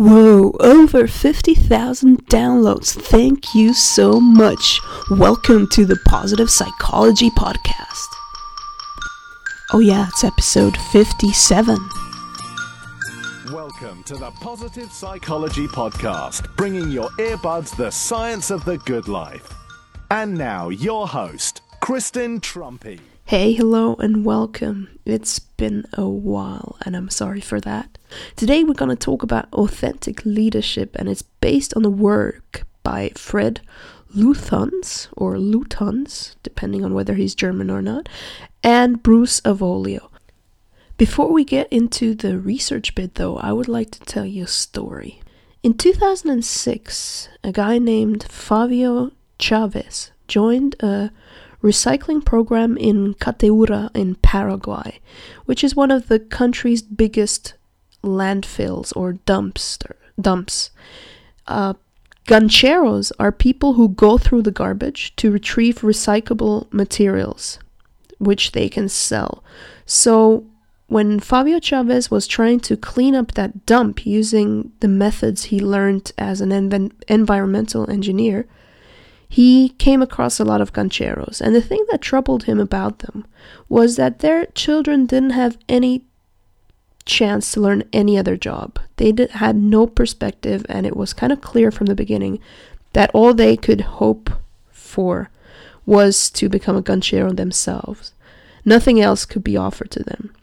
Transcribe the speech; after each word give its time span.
Whoa, 0.00 0.52
over 0.60 1.06
50,000 1.06 2.24
downloads. 2.24 2.98
Thank 2.98 3.54
you 3.54 3.74
so 3.74 4.18
much. 4.18 4.80
Welcome 5.10 5.68
to 5.72 5.84
the 5.84 6.00
Positive 6.06 6.48
Psychology 6.48 7.28
Podcast. 7.28 8.06
Oh, 9.74 9.80
yeah, 9.80 10.08
it's 10.08 10.24
episode 10.24 10.74
57. 10.74 11.76
Welcome 13.52 14.02
to 14.04 14.16
the 14.16 14.30
Positive 14.40 14.90
Psychology 14.90 15.66
Podcast, 15.66 16.56
bringing 16.56 16.90
your 16.90 17.10
earbuds 17.18 17.76
the 17.76 17.90
science 17.90 18.50
of 18.50 18.64
the 18.64 18.78
good 18.78 19.06
life. 19.06 19.52
And 20.10 20.34
now, 20.34 20.70
your 20.70 21.08
host, 21.08 21.60
Kristen 21.82 22.40
Truempy. 22.40 23.00
Hey, 23.30 23.52
hello, 23.52 23.94
and 23.94 24.24
welcome. 24.24 24.88
It's 25.04 25.38
been 25.38 25.86
a 25.92 26.08
while, 26.08 26.76
and 26.84 26.96
I'm 26.96 27.08
sorry 27.10 27.40
for 27.40 27.60
that. 27.60 27.96
Today, 28.34 28.64
we're 28.64 28.74
going 28.74 28.88
to 28.88 28.96
talk 28.96 29.22
about 29.22 29.46
authentic 29.52 30.24
leadership, 30.24 30.96
and 30.96 31.08
it's 31.08 31.22
based 31.22 31.72
on 31.76 31.84
the 31.84 31.90
work 31.90 32.66
by 32.82 33.12
Fred 33.14 33.60
Luthans, 34.16 35.06
or 35.16 35.36
Luthans, 35.36 36.34
depending 36.42 36.84
on 36.84 36.92
whether 36.92 37.14
he's 37.14 37.36
German 37.36 37.70
or 37.70 37.80
not, 37.80 38.08
and 38.64 39.00
Bruce 39.00 39.40
Avolio. 39.42 40.10
Before 40.96 41.32
we 41.32 41.44
get 41.44 41.72
into 41.72 42.16
the 42.16 42.36
research 42.36 42.96
bit, 42.96 43.14
though, 43.14 43.36
I 43.36 43.52
would 43.52 43.68
like 43.68 43.92
to 43.92 44.00
tell 44.00 44.26
you 44.26 44.42
a 44.42 44.48
story. 44.48 45.20
In 45.62 45.74
2006, 45.74 47.28
a 47.44 47.52
guy 47.52 47.78
named 47.78 48.26
Favio 48.28 49.12
Chavez 49.38 50.10
joined 50.26 50.74
a 50.82 51.12
recycling 51.62 52.24
program 52.24 52.76
in 52.76 53.14
Cateura 53.14 53.90
in 53.94 54.14
Paraguay, 54.16 55.00
which 55.44 55.62
is 55.62 55.76
one 55.76 55.90
of 55.90 56.08
the 56.08 56.18
country's 56.18 56.82
biggest 56.82 57.54
landfills 58.02 58.96
or 58.96 59.14
dumpster, 59.26 59.94
dumps. 60.20 60.70
Uh, 61.46 61.74
gancheros 62.26 63.12
are 63.18 63.32
people 63.32 63.74
who 63.74 63.88
go 63.88 64.16
through 64.16 64.42
the 64.42 64.50
garbage 64.50 65.14
to 65.16 65.30
retrieve 65.30 65.80
recyclable 65.80 66.72
materials, 66.72 67.58
which 68.18 68.52
they 68.52 68.68
can 68.68 68.88
sell. 68.88 69.42
So 69.84 70.46
when 70.86 71.20
Favio 71.20 71.62
Chavez 71.62 72.10
was 72.10 72.26
trying 72.26 72.60
to 72.60 72.76
clean 72.76 73.14
up 73.14 73.32
that 73.32 73.64
dump 73.66 74.06
using 74.06 74.72
the 74.80 74.88
methods 74.88 75.44
he 75.44 75.60
learned 75.60 76.12
as 76.18 76.40
an 76.40 76.50
env- 76.50 76.92
environmental 77.06 77.88
engineer, 77.90 78.46
he 79.32 79.68
came 79.78 80.02
across 80.02 80.40
a 80.40 80.44
lot 80.44 80.60
of 80.60 80.72
gancheros, 80.72 81.40
and 81.40 81.54
the 81.54 81.62
thing 81.62 81.86
that 81.88 82.00
troubled 82.00 82.44
him 82.44 82.58
about 82.58 82.98
them 82.98 83.24
was 83.68 83.94
that 83.94 84.18
their 84.18 84.46
children 84.46 85.06
didn't 85.06 85.30
have 85.30 85.56
any 85.68 86.04
chance 87.04 87.52
to 87.52 87.60
learn 87.60 87.84
any 87.92 88.18
other 88.18 88.36
job. 88.36 88.80
They 88.96 89.12
did, 89.12 89.30
had 89.30 89.54
no 89.54 89.86
perspective, 89.86 90.66
and 90.68 90.84
it 90.84 90.96
was 90.96 91.12
kind 91.12 91.32
of 91.32 91.40
clear 91.40 91.70
from 91.70 91.86
the 91.86 91.94
beginning 91.94 92.40
that 92.92 93.12
all 93.14 93.32
they 93.32 93.56
could 93.56 93.82
hope 93.82 94.30
for 94.72 95.30
was 95.86 96.28
to 96.30 96.48
become 96.48 96.74
a 96.74 96.82
ganchero 96.82 97.34
themselves. 97.34 98.12
Nothing 98.64 99.00
else 99.00 99.24
could 99.24 99.44
be 99.44 99.56
offered 99.56 99.92
to 99.92 100.02
them. 100.02 100.34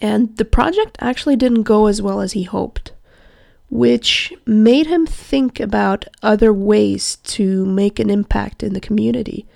And 0.00 0.36
the 0.36 0.44
project 0.44 0.98
actually 1.00 1.36
didn't 1.36 1.62
go 1.62 1.86
as 1.86 2.02
well 2.02 2.20
as 2.20 2.32
he 2.32 2.42
hoped 2.42 2.90
which 3.70 4.32
made 4.46 4.86
him 4.86 5.06
think 5.06 5.60
about 5.60 6.06
other 6.22 6.52
ways 6.52 7.16
to 7.16 7.66
make 7.66 7.98
an 7.98 8.10
impact 8.10 8.62
in 8.62 8.72
the 8.72 8.80
community. 8.80 9.46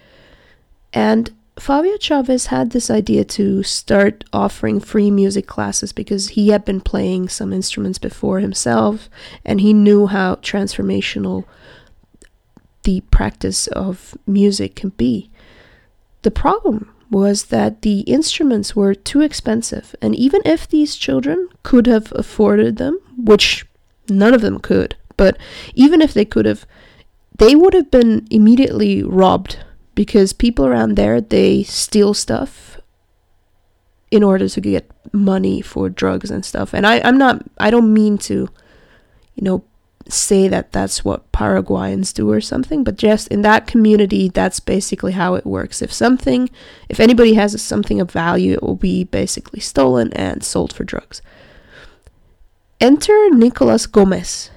And 0.92 1.30
Favio 1.56 2.00
Chavez 2.00 2.46
had 2.46 2.70
this 2.70 2.90
idea 2.90 3.24
to 3.24 3.62
start 3.62 4.24
offering 4.32 4.80
free 4.80 5.10
music 5.10 5.46
classes 5.46 5.92
because 5.92 6.30
he 6.30 6.48
had 6.48 6.64
been 6.64 6.80
playing 6.80 7.28
some 7.28 7.52
instruments 7.52 7.98
before 7.98 8.40
himself 8.40 9.08
and 9.44 9.60
he 9.60 9.72
knew 9.72 10.06
how 10.06 10.36
transformational 10.36 11.44
the 12.84 13.00
practice 13.10 13.66
of 13.68 14.16
music 14.26 14.74
can 14.74 14.90
be. 14.90 15.30
The 16.22 16.30
problem 16.30 16.92
was 17.10 17.44
that 17.44 17.82
the 17.82 18.00
instruments 18.00 18.74
were 18.74 18.94
too 18.94 19.20
expensive, 19.20 19.94
and 20.00 20.16
even 20.16 20.40
if 20.46 20.66
these 20.66 20.96
children 20.96 21.48
could 21.62 21.86
have 21.86 22.10
afforded 22.16 22.78
them, 22.78 22.98
which 23.18 23.66
None 24.08 24.34
of 24.34 24.40
them 24.40 24.58
could. 24.58 24.96
But 25.16 25.36
even 25.74 26.00
if 26.00 26.14
they 26.14 26.24
could 26.24 26.46
have, 26.46 26.66
they 27.38 27.54
would 27.54 27.74
have 27.74 27.90
been 27.90 28.26
immediately 28.30 29.02
robbed 29.02 29.58
because 29.94 30.32
people 30.32 30.66
around 30.66 30.96
there 30.96 31.20
they 31.20 31.62
steal 31.62 32.14
stuff 32.14 32.78
in 34.10 34.22
order 34.22 34.48
to 34.48 34.60
get 34.60 34.90
money 35.12 35.60
for 35.62 35.88
drugs 35.88 36.30
and 36.30 36.44
stuff. 36.44 36.74
And 36.74 36.86
I, 36.86 37.00
I'm 37.00 37.16
not, 37.16 37.42
I 37.58 37.70
don't 37.70 37.92
mean 37.92 38.18
to, 38.18 38.48
you 39.34 39.42
know, 39.42 39.64
say 40.08 40.48
that 40.48 40.72
that's 40.72 41.04
what 41.04 41.30
Paraguayans 41.32 42.12
do 42.12 42.30
or 42.30 42.40
something, 42.40 42.84
but 42.84 42.96
just 42.96 43.28
in 43.28 43.42
that 43.42 43.66
community, 43.66 44.28
that's 44.28 44.60
basically 44.60 45.12
how 45.12 45.34
it 45.34 45.46
works. 45.46 45.80
If 45.80 45.92
something, 45.92 46.50
if 46.88 47.00
anybody 47.00 47.34
has 47.34 47.60
something 47.62 48.00
of 48.00 48.10
value, 48.10 48.52
it 48.52 48.62
will 48.62 48.76
be 48.76 49.04
basically 49.04 49.60
stolen 49.60 50.12
and 50.12 50.44
sold 50.44 50.72
for 50.72 50.84
drugs. 50.84 51.22
Enter 52.82 53.30
Nicolas 53.30 53.86
Gomez, 53.86 54.50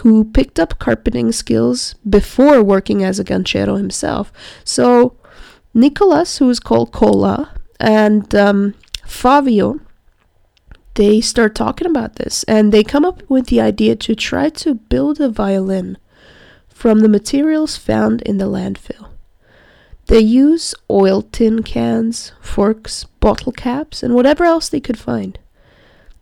who 0.00 0.24
picked 0.24 0.58
up 0.58 0.80
carpeting 0.80 1.30
skills 1.30 1.94
before 2.10 2.60
working 2.60 3.04
as 3.04 3.20
a 3.20 3.24
ganchero 3.24 3.76
himself. 3.76 4.32
So, 4.64 5.16
Nicolas, 5.72 6.38
who 6.38 6.50
is 6.50 6.58
called 6.58 6.90
Cola, 6.90 7.54
and 7.78 8.34
um, 8.34 8.74
Favio, 9.06 9.78
they 10.94 11.20
start 11.20 11.54
talking 11.54 11.86
about 11.86 12.16
this 12.16 12.42
and 12.48 12.72
they 12.72 12.82
come 12.82 13.04
up 13.04 13.22
with 13.30 13.46
the 13.46 13.60
idea 13.60 13.94
to 13.94 14.16
try 14.16 14.48
to 14.48 14.74
build 14.74 15.20
a 15.20 15.28
violin 15.28 15.98
from 16.68 16.98
the 16.98 17.08
materials 17.08 17.76
found 17.76 18.22
in 18.22 18.38
the 18.38 18.46
landfill. 18.46 19.10
They 20.06 20.18
use 20.18 20.74
oil 20.90 21.22
tin 21.22 21.62
cans, 21.62 22.32
forks, 22.40 23.04
bottle 23.20 23.52
caps, 23.52 24.02
and 24.02 24.16
whatever 24.16 24.44
else 24.44 24.68
they 24.68 24.80
could 24.80 24.98
find. 24.98 25.38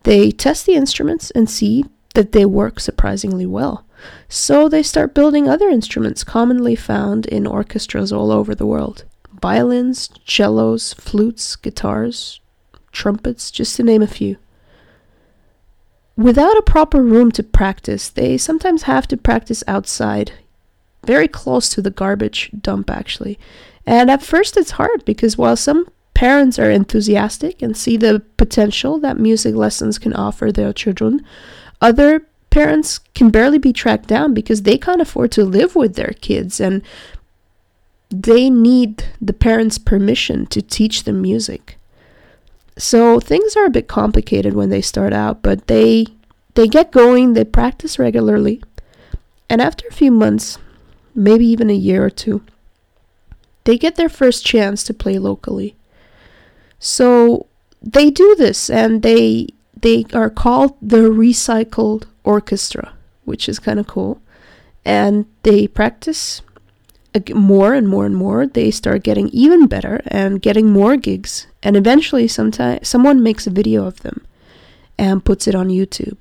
They 0.06 0.30
test 0.30 0.66
the 0.66 0.76
instruments 0.76 1.32
and 1.32 1.50
see 1.50 1.84
that 2.14 2.30
they 2.30 2.46
work 2.46 2.78
surprisingly 2.78 3.44
well. 3.44 3.84
So 4.28 4.68
they 4.68 4.84
start 4.84 5.14
building 5.14 5.48
other 5.48 5.68
instruments 5.68 6.22
commonly 6.22 6.76
found 6.76 7.26
in 7.26 7.44
orchestras 7.44 8.12
all 8.12 8.30
over 8.30 8.54
the 8.54 8.66
world 8.66 9.02
violins, 9.42 10.08
cellos, 10.24 10.94
flutes, 10.94 11.56
guitars, 11.56 12.40
trumpets, 12.92 13.50
just 13.50 13.74
to 13.76 13.82
name 13.82 14.00
a 14.00 14.06
few. 14.06 14.36
Without 16.16 16.56
a 16.56 16.62
proper 16.62 17.02
room 17.02 17.32
to 17.32 17.42
practice, 17.42 18.08
they 18.08 18.38
sometimes 18.38 18.84
have 18.84 19.08
to 19.08 19.16
practice 19.16 19.64
outside, 19.66 20.30
very 21.04 21.26
close 21.26 21.68
to 21.70 21.82
the 21.82 21.90
garbage 21.90 22.52
dump, 22.60 22.90
actually. 22.90 23.40
And 23.84 24.08
at 24.08 24.22
first, 24.22 24.56
it's 24.56 24.78
hard 24.78 25.04
because 25.04 25.36
while 25.36 25.56
some 25.56 25.88
parents 26.16 26.58
are 26.58 26.70
enthusiastic 26.70 27.60
and 27.60 27.76
see 27.76 27.98
the 27.98 28.22
potential 28.38 28.98
that 28.98 29.18
music 29.18 29.54
lessons 29.54 29.98
can 29.98 30.14
offer 30.14 30.50
their 30.50 30.72
children, 30.72 31.22
other 31.82 32.26
parents 32.48 33.00
can 33.14 33.28
barely 33.28 33.58
be 33.58 33.70
tracked 33.70 34.08
down 34.08 34.32
because 34.32 34.62
they 34.62 34.78
can't 34.78 35.02
afford 35.02 35.30
to 35.30 35.44
live 35.44 35.76
with 35.76 35.94
their 35.94 36.14
kids 36.22 36.58
and 36.58 36.80
they 38.08 38.48
need 38.48 39.04
the 39.20 39.34
parents' 39.34 39.76
permission 39.76 40.46
to 40.46 40.62
teach 40.62 41.04
them 41.04 41.20
music. 41.20 41.76
So 42.78 43.20
things 43.20 43.54
are 43.54 43.66
a 43.66 43.76
bit 43.78 43.86
complicated 43.86 44.54
when 44.54 44.70
they 44.70 44.80
start 44.80 45.12
out, 45.12 45.42
but 45.42 45.66
they 45.66 46.06
they 46.54 46.66
get 46.66 46.92
going, 46.92 47.34
they 47.34 47.44
practice 47.44 47.98
regularly, 47.98 48.62
and 49.50 49.60
after 49.60 49.86
a 49.86 49.92
few 49.92 50.10
months, 50.10 50.56
maybe 51.14 51.44
even 51.44 51.68
a 51.68 51.74
year 51.74 52.02
or 52.02 52.08
two, 52.08 52.40
they 53.64 53.76
get 53.76 53.96
their 53.96 54.08
first 54.08 54.46
chance 54.46 54.82
to 54.84 54.94
play 54.94 55.18
locally. 55.18 55.76
So 56.86 57.48
they 57.82 58.10
do 58.10 58.36
this 58.36 58.70
and 58.70 59.02
they 59.02 59.48
they 59.74 60.04
are 60.14 60.30
called 60.30 60.76
the 60.80 61.10
recycled 61.10 62.04
orchestra, 62.22 62.92
which 63.24 63.48
is 63.48 63.58
kind 63.58 63.80
of 63.80 63.88
cool. 63.88 64.22
And 64.84 65.26
they 65.42 65.66
practice 65.66 66.42
more 67.34 67.74
and 67.74 67.88
more 67.88 68.06
and 68.06 68.14
more. 68.14 68.46
They 68.46 68.70
start 68.70 69.02
getting 69.02 69.28
even 69.30 69.66
better 69.66 70.00
and 70.06 70.40
getting 70.40 70.70
more 70.70 70.96
gigs. 70.96 71.48
And 71.60 71.76
eventually 71.76 72.28
sometime 72.28 72.78
someone 72.84 73.20
makes 73.20 73.48
a 73.48 73.58
video 73.58 73.84
of 73.84 74.02
them 74.02 74.24
and 74.96 75.24
puts 75.24 75.48
it 75.48 75.56
on 75.56 75.68
YouTube. 75.68 76.18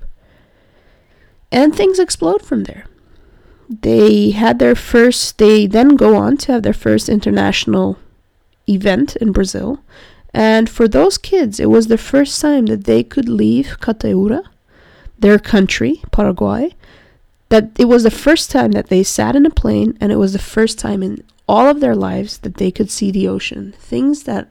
And 1.52 1.76
things 1.76 2.00
explode 2.00 2.42
from 2.42 2.64
there. 2.64 2.86
They 3.70 4.32
had 4.32 4.58
their 4.58 4.74
first 4.74 5.38
they 5.38 5.68
then 5.68 5.90
go 5.94 6.16
on 6.16 6.36
to 6.38 6.52
have 6.52 6.64
their 6.64 6.80
first 6.86 7.08
international 7.08 8.00
event 8.68 9.14
in 9.14 9.30
Brazil 9.30 9.78
and 10.36 10.68
for 10.68 10.86
those 10.86 11.16
kids, 11.16 11.58
it 11.58 11.70
was 11.70 11.86
the 11.86 11.96
first 11.96 12.42
time 12.42 12.66
that 12.66 12.84
they 12.84 13.02
could 13.02 13.26
leave 13.26 13.80
Cateura, 13.80 14.42
their 15.18 15.38
country, 15.38 16.02
Paraguay. 16.12 16.74
That 17.48 17.70
it 17.78 17.86
was 17.86 18.02
the 18.02 18.10
first 18.10 18.50
time 18.50 18.72
that 18.72 18.88
they 18.88 19.02
sat 19.02 19.34
in 19.34 19.46
a 19.46 19.50
plane, 19.50 19.96
and 19.98 20.12
it 20.12 20.16
was 20.16 20.34
the 20.34 20.38
first 20.38 20.78
time 20.78 21.02
in 21.02 21.24
all 21.48 21.70
of 21.70 21.80
their 21.80 21.96
lives 21.96 22.36
that 22.38 22.58
they 22.58 22.70
could 22.70 22.90
see 22.90 23.10
the 23.10 23.26
ocean. 23.26 23.72
Things 23.78 24.24
that 24.24 24.50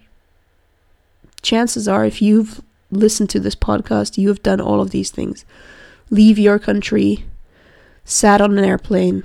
chances 1.44 1.88
are, 1.88 2.04
if 2.04 2.20
you've 2.20 2.62
listened 2.90 3.30
to 3.30 3.40
this 3.40 3.56
podcast, 3.56 4.18
you 4.18 4.30
have 4.30 4.42
done 4.42 4.60
all 4.60 4.82
of 4.82 4.90
these 4.90 5.12
things. 5.12 5.46
leave 6.10 6.40
your 6.40 6.58
country, 6.58 7.26
sat 8.04 8.42
on 8.42 8.58
an 8.58 8.66
airplane, 8.66 9.24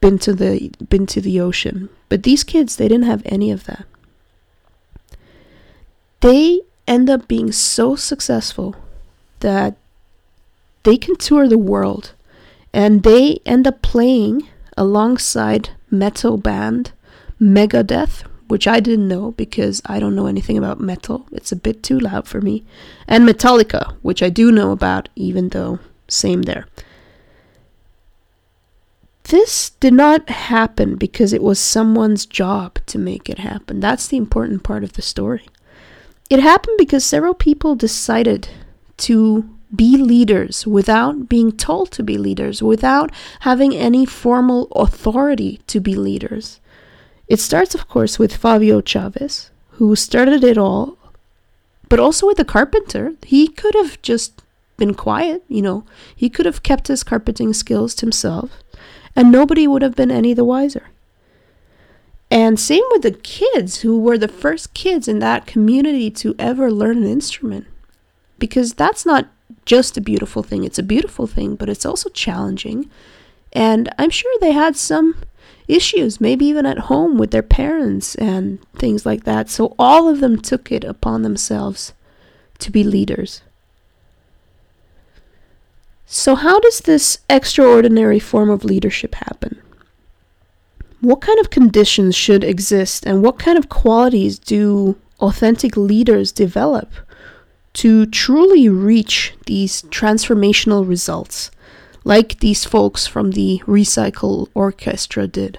been 0.00 0.18
to 0.18 0.32
the 0.32 0.70
been 0.88 1.06
to 1.06 1.20
the 1.20 1.40
ocean. 1.40 1.88
But 2.08 2.22
these 2.22 2.44
kids, 2.44 2.76
they 2.76 2.86
didn't 2.86 3.06
have 3.06 3.22
any 3.24 3.50
of 3.50 3.64
that. 3.64 3.86
They 6.24 6.62
end 6.88 7.10
up 7.10 7.28
being 7.28 7.52
so 7.52 7.96
successful 7.96 8.76
that 9.40 9.76
they 10.84 10.96
can 10.96 11.16
tour 11.16 11.46
the 11.46 11.58
world 11.58 12.14
and 12.72 13.02
they 13.02 13.40
end 13.44 13.66
up 13.66 13.82
playing 13.82 14.48
alongside 14.74 15.68
metal 15.90 16.38
band 16.38 16.92
Megadeth, 17.38 18.22
which 18.48 18.66
I 18.66 18.80
didn't 18.80 19.06
know 19.06 19.32
because 19.32 19.82
I 19.84 20.00
don't 20.00 20.14
know 20.14 20.26
anything 20.26 20.56
about 20.56 20.80
metal. 20.80 21.26
It's 21.30 21.52
a 21.52 21.56
bit 21.56 21.82
too 21.82 21.98
loud 21.98 22.26
for 22.26 22.40
me. 22.40 22.64
And 23.06 23.28
Metallica, 23.28 23.94
which 24.00 24.22
I 24.22 24.30
do 24.30 24.50
know 24.50 24.70
about, 24.70 25.10
even 25.14 25.50
though 25.50 25.78
same 26.08 26.44
there. 26.44 26.66
This 29.24 29.72
did 29.78 29.92
not 29.92 30.30
happen 30.30 30.96
because 30.96 31.34
it 31.34 31.42
was 31.42 31.58
someone's 31.58 32.24
job 32.24 32.78
to 32.86 32.98
make 32.98 33.28
it 33.28 33.40
happen. 33.40 33.80
That's 33.80 34.08
the 34.08 34.16
important 34.16 34.62
part 34.62 34.84
of 34.84 34.94
the 34.94 35.02
story. 35.02 35.44
It 36.30 36.40
happened 36.40 36.78
because 36.78 37.04
several 37.04 37.34
people 37.34 37.74
decided 37.74 38.48
to 38.98 39.48
be 39.74 39.96
leaders 39.96 40.66
without 40.66 41.28
being 41.28 41.52
told 41.52 41.90
to 41.92 42.02
be 42.02 42.16
leaders, 42.16 42.62
without 42.62 43.10
having 43.40 43.74
any 43.74 44.06
formal 44.06 44.68
authority 44.72 45.60
to 45.66 45.80
be 45.80 45.94
leaders. 45.94 46.60
It 47.28 47.40
starts, 47.40 47.74
of 47.74 47.88
course, 47.88 48.18
with 48.18 48.40
Favio 48.40 48.84
Chavez, 48.84 49.50
who 49.72 49.96
started 49.96 50.44
it 50.44 50.58
all, 50.58 50.96
but 51.88 52.00
also 52.00 52.26
with 52.26 52.36
the 52.36 52.44
carpenter. 52.44 53.14
He 53.24 53.48
could 53.48 53.74
have 53.74 54.00
just 54.02 54.42
been 54.76 54.94
quiet, 54.94 55.42
you 55.48 55.62
know, 55.62 55.84
he 56.14 56.28
could 56.28 56.46
have 56.46 56.62
kept 56.62 56.88
his 56.88 57.04
carpenting 57.04 57.52
skills 57.52 57.94
to 57.96 58.06
himself, 58.06 58.62
and 59.14 59.30
nobody 59.30 59.66
would 59.66 59.82
have 59.82 59.94
been 59.94 60.10
any 60.10 60.34
the 60.34 60.44
wiser. 60.44 60.88
And 62.34 62.58
same 62.58 62.82
with 62.90 63.02
the 63.02 63.12
kids 63.12 63.82
who 63.82 63.96
were 64.00 64.18
the 64.18 64.26
first 64.26 64.74
kids 64.74 65.06
in 65.06 65.20
that 65.20 65.46
community 65.46 66.10
to 66.10 66.34
ever 66.36 66.68
learn 66.68 66.98
an 66.98 67.06
instrument. 67.06 67.68
Because 68.40 68.74
that's 68.74 69.06
not 69.06 69.28
just 69.64 69.96
a 69.96 70.00
beautiful 70.00 70.42
thing, 70.42 70.64
it's 70.64 70.78
a 70.78 70.82
beautiful 70.82 71.28
thing, 71.28 71.54
but 71.54 71.68
it's 71.68 71.86
also 71.86 72.10
challenging. 72.10 72.90
And 73.52 73.88
I'm 73.98 74.10
sure 74.10 74.32
they 74.40 74.50
had 74.50 74.76
some 74.76 75.22
issues, 75.68 76.20
maybe 76.20 76.44
even 76.46 76.66
at 76.66 76.90
home 76.90 77.18
with 77.18 77.30
their 77.30 77.40
parents 77.40 78.16
and 78.16 78.58
things 78.72 79.06
like 79.06 79.22
that. 79.22 79.48
So 79.48 79.76
all 79.78 80.08
of 80.08 80.18
them 80.18 80.42
took 80.42 80.72
it 80.72 80.82
upon 80.82 81.22
themselves 81.22 81.92
to 82.58 82.72
be 82.72 82.82
leaders. 82.82 83.42
So, 86.04 86.34
how 86.34 86.58
does 86.58 86.80
this 86.80 87.18
extraordinary 87.30 88.18
form 88.18 88.50
of 88.50 88.64
leadership 88.64 89.14
happen? 89.14 89.63
What 91.04 91.20
kind 91.20 91.38
of 91.38 91.50
conditions 91.50 92.16
should 92.16 92.42
exist, 92.42 93.06
and 93.06 93.22
what 93.22 93.38
kind 93.38 93.58
of 93.58 93.68
qualities 93.68 94.38
do 94.38 94.96
authentic 95.20 95.76
leaders 95.76 96.32
develop 96.32 96.92
to 97.74 98.06
truly 98.06 98.68
reach 98.68 99.34
these 99.46 99.82
transformational 99.82 100.88
results? 100.88 101.50
like 102.04 102.40
these 102.40 102.64
folks 102.64 103.06
from 103.06 103.30
the 103.30 103.62
Recycle 103.66 104.48
Orchestra 104.54 105.26
did. 105.26 105.58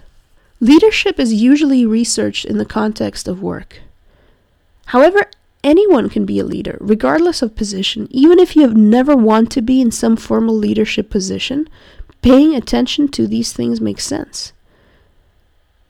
Leadership 0.59 1.19
is 1.19 1.33
usually 1.33 1.85
researched 1.85 2.45
in 2.45 2.59
the 2.59 2.65
context 2.65 3.27
of 3.27 3.41
work. 3.41 3.81
However, 4.87 5.25
anyone 5.63 6.09
can 6.09 6.25
be 6.25 6.39
a 6.39 6.45
leader, 6.45 6.77
regardless 6.79 7.41
of 7.41 7.55
position, 7.55 8.07
even 8.11 8.39
if 8.39 8.55
you 8.55 8.61
have 8.61 8.77
never 8.77 9.15
wanted 9.15 9.51
to 9.51 9.61
be 9.61 9.81
in 9.81 9.91
some 9.91 10.15
formal 10.15 10.55
leadership 10.55 11.09
position. 11.09 11.67
Paying 12.21 12.55
attention 12.55 13.07
to 13.09 13.27
these 13.27 13.51
things 13.51 13.81
makes 13.81 14.05
sense. 14.05 14.53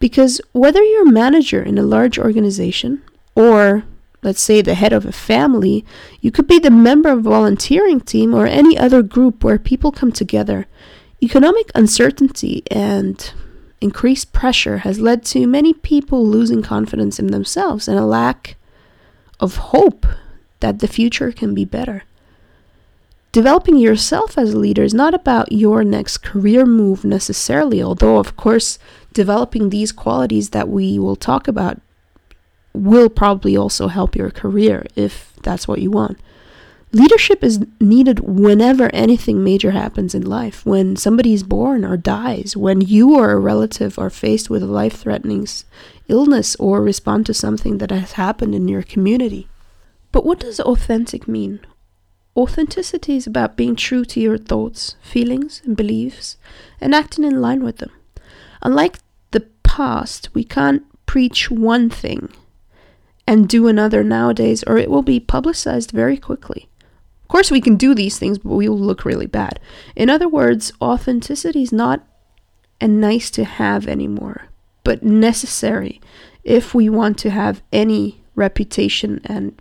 Because 0.05 0.39
whether 0.51 0.83
you're 0.83 1.07
a 1.07 1.11
manager 1.11 1.63
in 1.63 1.79
a 1.79 1.81
large 1.81 2.19
organization 2.19 3.01
or 3.33 3.85
let's 4.21 4.39
say 4.39 4.61
the 4.61 4.75
head 4.75 4.93
of 4.93 5.03
a 5.03 5.11
family, 5.11 5.83
you 6.21 6.29
could 6.29 6.45
be 6.45 6.59
the 6.59 6.69
member 6.69 7.09
of 7.09 7.25
a 7.25 7.29
volunteering 7.31 7.99
team 7.99 8.31
or 8.31 8.45
any 8.45 8.77
other 8.77 9.01
group 9.01 9.43
where 9.43 9.57
people 9.57 9.91
come 9.91 10.11
together. 10.11 10.67
Economic 11.23 11.71
uncertainty 11.73 12.61
and 12.69 13.33
increased 13.81 14.31
pressure 14.31 14.77
has 14.85 14.99
led 14.99 15.25
to 15.25 15.47
many 15.47 15.73
people 15.73 16.23
losing 16.23 16.61
confidence 16.61 17.17
in 17.17 17.31
themselves 17.31 17.87
and 17.87 17.97
a 17.97 18.05
lack 18.05 18.57
of 19.39 19.55
hope 19.73 20.05
that 20.59 20.77
the 20.81 20.87
future 20.87 21.31
can 21.31 21.55
be 21.55 21.65
better. 21.65 22.03
Developing 23.31 23.75
yourself 23.75 24.37
as 24.37 24.53
a 24.53 24.59
leader 24.59 24.83
is 24.83 24.93
not 24.93 25.13
about 25.13 25.51
your 25.51 25.83
next 25.83 26.19
career 26.19 26.63
move 26.65 27.03
necessarily, 27.03 27.83
although, 27.83 28.17
of 28.17 28.37
course, 28.37 28.79
developing 29.15 29.69
these 29.69 29.91
qualities 29.91 30.51
that 30.51 30.69
we 30.69 30.99
will 30.99 31.15
talk 31.15 31.47
about 31.47 31.81
will 32.73 33.09
probably 33.09 33.55
also 33.57 33.87
help 33.87 34.15
your 34.15 34.29
career 34.29 34.85
if 34.95 35.33
that's 35.41 35.67
what 35.67 35.81
you 35.81 35.89
want. 35.89 36.19
Leadership 36.91 37.43
is 37.43 37.65
needed 37.79 38.19
whenever 38.19 38.93
anything 38.93 39.43
major 39.43 39.71
happens 39.71 40.13
in 40.13 40.21
life. 40.21 40.65
When 40.65 40.95
somebody 40.95 41.33
is 41.33 41.43
born 41.43 41.83
or 41.83 41.97
dies, 41.97 42.55
when 42.55 42.81
you 42.81 43.15
or 43.15 43.31
a 43.31 43.39
relative 43.39 43.97
are 43.97 44.09
faced 44.09 44.49
with 44.49 44.61
a 44.61 44.67
life 44.67 44.97
threatening 44.97 45.47
illness 46.07 46.55
or 46.57 46.81
respond 46.81 47.25
to 47.25 47.33
something 47.33 47.79
that 47.79 47.91
has 47.91 48.13
happened 48.13 48.53
in 48.53 48.67
your 48.67 48.83
community. 48.83 49.47
But 50.11 50.25
what 50.25 50.39
does 50.39 50.59
authentic 50.59 51.27
mean? 51.27 51.59
Authenticity 52.37 53.15
is 53.15 53.27
about 53.27 53.55
being 53.57 53.75
true 53.77 54.03
to 54.05 54.19
your 54.19 54.37
thoughts, 54.37 54.95
feelings, 55.01 55.61
and 55.65 55.75
beliefs 55.75 56.37
and 56.81 56.93
acting 56.93 57.23
in 57.23 57.41
line 57.41 57.63
with 57.63 57.77
them. 57.77 57.91
Unlike 58.61 58.97
past, 59.75 60.29
we 60.33 60.43
can't 60.43 60.83
preach 61.05 61.51
one 61.51 61.89
thing 61.89 62.29
and 63.27 63.49
do 63.49 63.67
another 63.67 64.05
nowadays, 64.05 64.63
or 64.65 64.77
it 64.77 64.89
will 64.89 65.01
be 65.01 65.19
publicized 65.19 65.91
very 65.91 66.17
quickly. 66.17 66.69
Of 67.23 67.27
course, 67.27 67.51
we 67.51 67.59
can 67.59 67.75
do 67.75 67.93
these 67.93 68.17
things, 68.17 68.37
but 68.37 68.55
we 68.55 68.69
will 68.69 68.79
look 68.79 69.03
really 69.03 69.25
bad. 69.25 69.59
In 69.93 70.09
other 70.09 70.29
words, 70.29 70.71
authenticity 70.81 71.61
is 71.61 71.73
not 71.73 72.07
a 72.79 72.87
nice 72.87 73.29
to 73.31 73.43
have 73.43 73.85
anymore, 73.85 74.45
but 74.85 75.03
necessary 75.03 75.99
if 76.45 76.73
we 76.73 76.87
want 76.87 77.17
to 77.17 77.29
have 77.29 77.61
any 77.73 78.21
reputation 78.33 79.19
and 79.25 79.59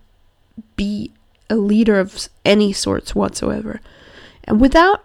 be 0.77 1.11
a 1.49 1.57
leader 1.57 1.99
of 1.99 2.29
any 2.45 2.71
sorts 2.71 3.15
whatsoever. 3.15 3.81
And 4.45 4.61
without 4.61 5.03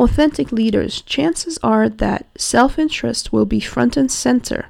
authentic 0.00 0.50
leaders, 0.50 1.02
chances 1.02 1.58
are 1.62 1.88
that 1.88 2.26
self 2.36 2.78
interest 2.78 3.32
will 3.32 3.46
be 3.46 3.60
front 3.60 3.96
and 3.96 4.10
center, 4.10 4.66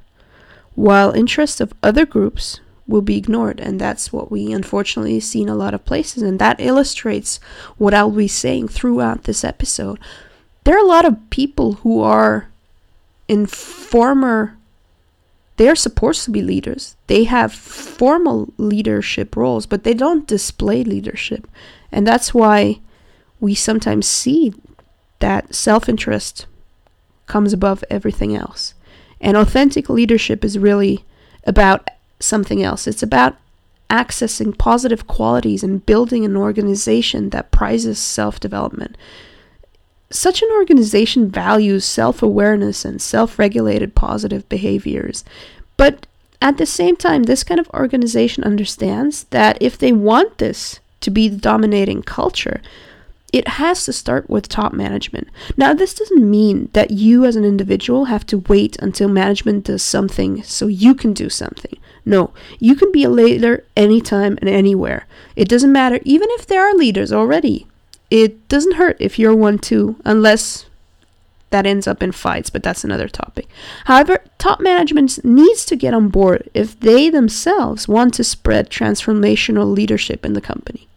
while 0.75 1.13
interests 1.13 1.61
of 1.61 1.73
other 1.83 2.05
groups 2.05 2.61
will 2.87 3.03
be 3.03 3.17
ignored 3.17 3.61
and 3.61 3.81
that's 3.81 4.13
what 4.13 4.33
we 4.33 4.53
unfortunately 4.53 5.21
see 5.21 5.43
in 5.43 5.49
a 5.49 5.55
lot 5.55 5.73
of 5.73 5.85
places 5.85 6.25
and 6.25 6.41
that 6.41 6.59
illustrates 6.59 7.39
what 7.79 7.95
I'll 7.95 8.11
be 8.11 8.27
saying 8.27 8.67
throughout 8.67 9.25
this 9.25 9.45
episode. 9.45 10.01
There 10.65 10.75
are 10.75 10.85
a 10.85 10.89
lot 10.89 11.05
of 11.05 11.31
people 11.31 11.75
who 11.75 12.03
are 12.03 12.51
in 13.29 13.47
former 13.47 14.57
they 15.57 15.69
are 15.69 15.77
supposed 15.77 16.25
to 16.25 16.31
be 16.31 16.41
leaders. 16.41 16.97
They 17.07 17.25
have 17.25 17.53
formal 17.53 18.49
leadership 18.57 19.37
roles, 19.37 19.67
but 19.67 19.85
they 19.85 19.93
don't 19.93 20.27
display 20.27 20.83
leadership. 20.83 21.47
And 21.93 22.07
that's 22.07 22.33
why 22.33 22.81
we 23.41 23.55
sometimes 23.55 24.07
see 24.07 24.55
that 25.21 25.55
self 25.55 25.89
interest 25.89 26.47
comes 27.27 27.53
above 27.53 27.85
everything 27.89 28.35
else. 28.35 28.75
And 29.21 29.37
authentic 29.37 29.89
leadership 29.89 30.45
is 30.45 30.59
really 30.59 31.05
about 31.45 31.89
something 32.19 32.63
else. 32.63 32.87
It's 32.87 33.03
about 33.03 33.37
accessing 33.89 34.57
positive 34.57 35.07
qualities 35.07 35.63
and 35.63 35.85
building 35.85 36.25
an 36.25 36.37
organization 36.37 37.31
that 37.31 37.51
prizes 37.51 37.99
self 37.99 38.41
development. 38.41 38.97
Such 40.11 40.43
an 40.43 40.49
organization 40.53 41.31
values 41.31 41.85
self 41.85 42.23
awareness 42.23 42.85
and 42.85 43.01
self 43.01 43.39
regulated 43.39 43.95
positive 43.95 44.49
behaviors. 44.49 45.25
But 45.77 46.07
at 46.43 46.57
the 46.57 46.67
same 46.67 46.97
time, 46.97 47.25
this 47.25 47.45
kind 47.45 47.61
of 47.61 47.69
organization 47.71 48.45
understands 48.45 49.25
that 49.25 49.59
if 49.61 49.77
they 49.77 49.93
want 49.93 50.39
this 50.39 50.81
to 51.01 51.11
be 51.11 51.29
the 51.29 51.37
dominating 51.37 52.03
culture, 52.03 52.61
it 53.33 53.47
has 53.49 53.85
to 53.85 53.93
start 53.93 54.29
with 54.29 54.49
top 54.49 54.73
management. 54.73 55.29
Now, 55.57 55.73
this 55.75 55.95
doesn't 55.95 56.29
mean 56.29 56.69
that 56.73 56.91
you 56.91 57.25
as 57.25 57.37
an 57.37 57.45
individual 57.45 58.07
have 58.07 58.27
to 58.27 58.39
wait 58.39 58.77
until 58.81 59.09
management 59.09 59.65
does 59.65 59.83
something 59.83 60.43
so 60.43 60.67
you 60.67 60.95
can 60.95 61.13
do 61.13 61.29
something. 61.29 61.79
No, 62.05 62.33
you 62.59 62.75
can 62.75 62.91
be 62.91 63.05
a 63.05 63.11
leader 63.11 63.65
anytime 63.77 64.39
and 64.41 64.49
anywhere. 64.49 65.07
It 65.37 65.49
doesn't 65.49 65.73
matter, 65.73 66.01
even 66.05 66.29
if 66.33 66.47
there 66.47 66.63
are 66.63 66.75
leaders 66.75 67.13
already. 67.13 67.67
It 68.11 68.49
doesn't 68.49 68.75
hurt 68.75 68.97
if 68.99 69.19
you're 69.19 69.37
one 69.37 69.59
too, 69.59 69.97
unless 70.05 70.67
that 71.51 71.67
ends 71.67 71.87
up 71.87 72.03
in 72.03 72.13
fights, 72.13 72.49
but 72.51 72.63
that's 72.63 72.85
another 72.85 73.09
topic. 73.09 73.47
However, 73.85 74.23
top 74.39 74.61
management 74.61 75.25
needs 75.25 75.65
to 75.67 75.77
get 75.77 75.95
on 75.95 76.09
board 76.09 76.49
if 76.55 76.79
they 76.79 77.11
themselves 77.11 77.89
want 77.89 78.15
to 78.15 78.25
spread 78.25 78.71
transformational 78.71 79.73
leadership 79.73 80.25
in 80.25 80.33
the 80.33 80.41
company. 80.41 80.89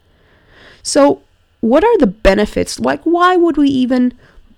So, 0.83 1.21
what 1.63 1.81
are 1.81 1.97
the 1.97 2.07
benefits? 2.07 2.77
Like, 2.77 3.03
why 3.03 3.37
would 3.37 3.55
we 3.55 3.69
even 3.69 4.11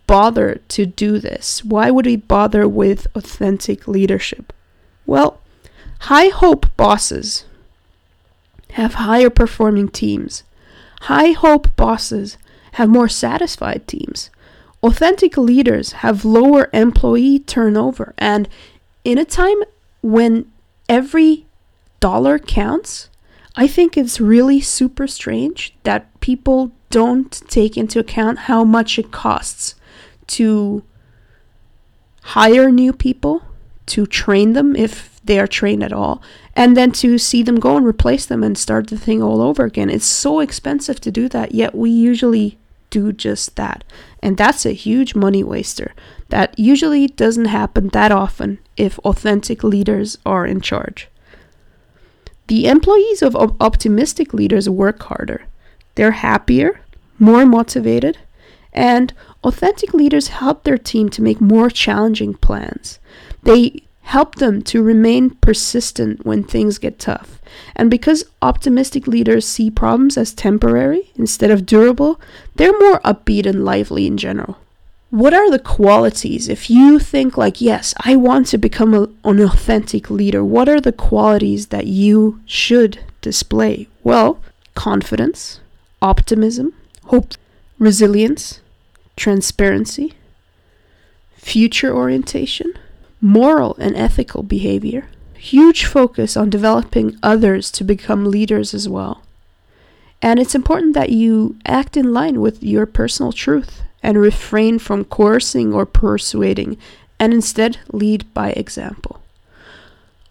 bother 0.07 0.59
to 0.69 0.88
do 0.88 1.19
this? 1.19 1.63
Why 1.63 1.91
would 1.91 2.07
we 2.07 2.15
bother 2.15 2.67
with 2.67 3.05
authentic 3.13 3.88
leadership? 3.88 4.51
Well, 5.05 5.39
high 6.00 6.29
hope 6.29 6.65
bosses 6.75 7.45
have 8.71 8.95
higher 8.95 9.29
performing 9.29 9.89
teams. 9.89 10.41
High 11.01 11.33
hope 11.33 11.75
bosses 11.75 12.39
have 12.71 12.89
more 12.89 13.07
satisfied 13.07 13.88
teams. 13.88 14.31
Authentic 14.81 15.38
leaders 15.38 15.91
have 16.01 16.25
lower 16.25 16.71
employee 16.74 17.38
turnover. 17.38 18.15
And 18.17 18.50
in 19.03 19.19
a 19.19 19.25
time 19.25 19.62
when 20.01 20.51
every 20.89 21.45
dollar 22.00 22.39
counts, 22.39 23.09
I 23.55 23.67
think 23.67 23.95
it's 23.95 24.19
really 24.19 24.59
super 24.59 25.05
strange 25.05 25.75
that 25.83 26.19
people 26.19 26.71
don't 26.95 27.41
take 27.49 27.75
into 27.75 27.99
account 27.99 28.47
how 28.47 28.63
much 28.63 28.97
it 28.97 29.11
costs 29.11 29.75
to 30.27 30.81
hire 32.21 32.71
new 32.71 32.93
people, 32.93 33.41
to 33.85 34.05
train 34.05 34.53
them 34.53 34.77
if 34.77 35.19
they 35.21 35.37
are 35.37 35.45
trained 35.45 35.83
at 35.83 35.91
all, 35.91 36.21
and 36.55 36.77
then 36.77 36.93
to 36.93 37.17
see 37.17 37.43
them 37.43 37.59
go 37.59 37.75
and 37.75 37.85
replace 37.85 38.25
them 38.25 38.43
and 38.45 38.57
start 38.57 38.87
the 38.87 38.97
thing 38.97 39.21
all 39.21 39.41
over 39.41 39.65
again. 39.65 39.89
It's 39.89 40.05
so 40.05 40.39
expensive 40.39 41.01
to 41.01 41.11
do 41.11 41.27
that, 41.27 41.53
yet 41.53 41.75
we 41.75 41.89
usually 41.89 42.57
do 42.89 43.11
just 43.11 43.57
that. 43.57 43.83
And 44.23 44.37
that's 44.37 44.65
a 44.65 44.71
huge 44.71 45.15
money 45.15 45.43
waster 45.43 45.93
that 46.29 46.57
usually 46.57 47.07
doesn't 47.07 47.51
happen 47.59 47.89
that 47.89 48.13
often 48.13 48.59
if 48.77 48.99
authentic 48.99 49.65
leaders 49.65 50.17
are 50.25 50.45
in 50.45 50.61
charge. 50.61 51.09
The 52.47 52.67
employees 52.67 53.21
of 53.21 53.35
op- 53.35 53.61
optimistic 53.61 54.33
leaders 54.33 54.69
work 54.69 55.03
harder. 55.03 55.43
They're 55.95 56.11
happier, 56.11 56.81
more 57.19 57.45
motivated, 57.45 58.17
and 58.74 59.13
authentic 59.43 59.93
leaders 59.93 60.27
help 60.27 60.63
their 60.63 60.77
team 60.77 61.10
to 61.10 61.22
make 61.22 61.39
more 61.39 61.69
challenging 61.69 62.34
plans. 62.34 63.00
They 63.43 63.84
help 64.01 64.36
them 64.36 64.62
to 64.62 64.84
remain 64.84 65.31
persistent 65.31 66.25
when 66.25 66.43
things 66.43 66.77
get 66.77 67.00
tough. 67.00 67.41
And 67.75 67.89
because 67.89 68.25
optimistic 68.41 69.07
leaders 69.07 69.48
see 69.48 69.72
problems 69.72 70.17
as 70.17 70.34
temporary 70.34 71.12
instead 71.15 71.51
of 71.51 71.65
durable, 71.65 72.19
they're 72.55 72.77
more 72.79 73.00
upbeat 73.00 73.45
and 73.45 73.65
lively 73.65 74.05
in 74.05 74.17
general. 74.17 74.57
What 75.10 75.34
are 75.34 75.50
the 75.50 75.60
qualities? 75.60 76.50
If 76.50 76.69
you 76.69 77.00
think, 77.00 77.38
like, 77.38 77.62
yes, 77.62 77.93
I 78.03 78.15
want 78.15 78.48
to 78.48 78.57
become 78.57 78.93
a, 78.93 79.07
an 79.24 79.39
authentic 79.39 80.10
leader, 80.10 80.43
what 80.43 80.67
are 80.67 80.81
the 80.81 80.91
qualities 80.91 81.67
that 81.67 81.88
you 81.88 82.41
should 82.45 83.00
display? 83.22 83.88
Well, 84.03 84.39
confidence, 84.75 85.62
optimism, 86.01 86.74
hope, 87.05 87.33
resilience, 87.79 88.62
transparency, 89.15 90.13
future 91.35 91.95
orientation, 91.95 92.74
moral 93.21 93.75
and 93.79 93.95
ethical 93.95 94.43
behavior, 94.43 95.07
huge 95.35 95.85
focus 95.85 96.35
on 96.35 96.50
developing 96.50 97.17
others 97.21 97.71
to 97.71 97.83
become 97.83 98.25
leaders 98.25 98.74
as 98.74 98.89
well. 98.89 99.21
And 100.21 100.39
it's 100.39 100.55
important 100.55 100.93
that 100.95 101.12
you 101.12 101.57
act 101.65 101.95
in 101.95 102.13
line 102.13 102.41
with 102.41 102.63
your 102.63 102.85
personal 102.85 103.31
truth 103.31 103.83
and 104.01 104.19
refrain 104.19 104.79
from 104.79 105.05
coercing 105.05 105.74
or 105.74 105.85
persuading 105.85 106.77
and 107.19 107.33
instead 107.33 107.79
lead 107.91 108.31
by 108.33 108.51
example. 108.51 109.21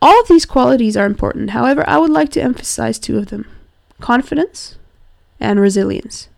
All 0.03 0.21
of 0.21 0.29
these 0.29 0.45
qualities 0.45 0.97
are 0.97 1.07
important. 1.07 1.51
However, 1.51 1.85
I 1.89 1.99
would 1.99 2.11
like 2.11 2.31
to 2.33 2.43
emphasize 2.43 2.99
two 2.99 3.19
of 3.19 3.27
them 3.27 3.47
confidence 4.01 4.77
and 5.41 5.61
resilience. 5.61 6.29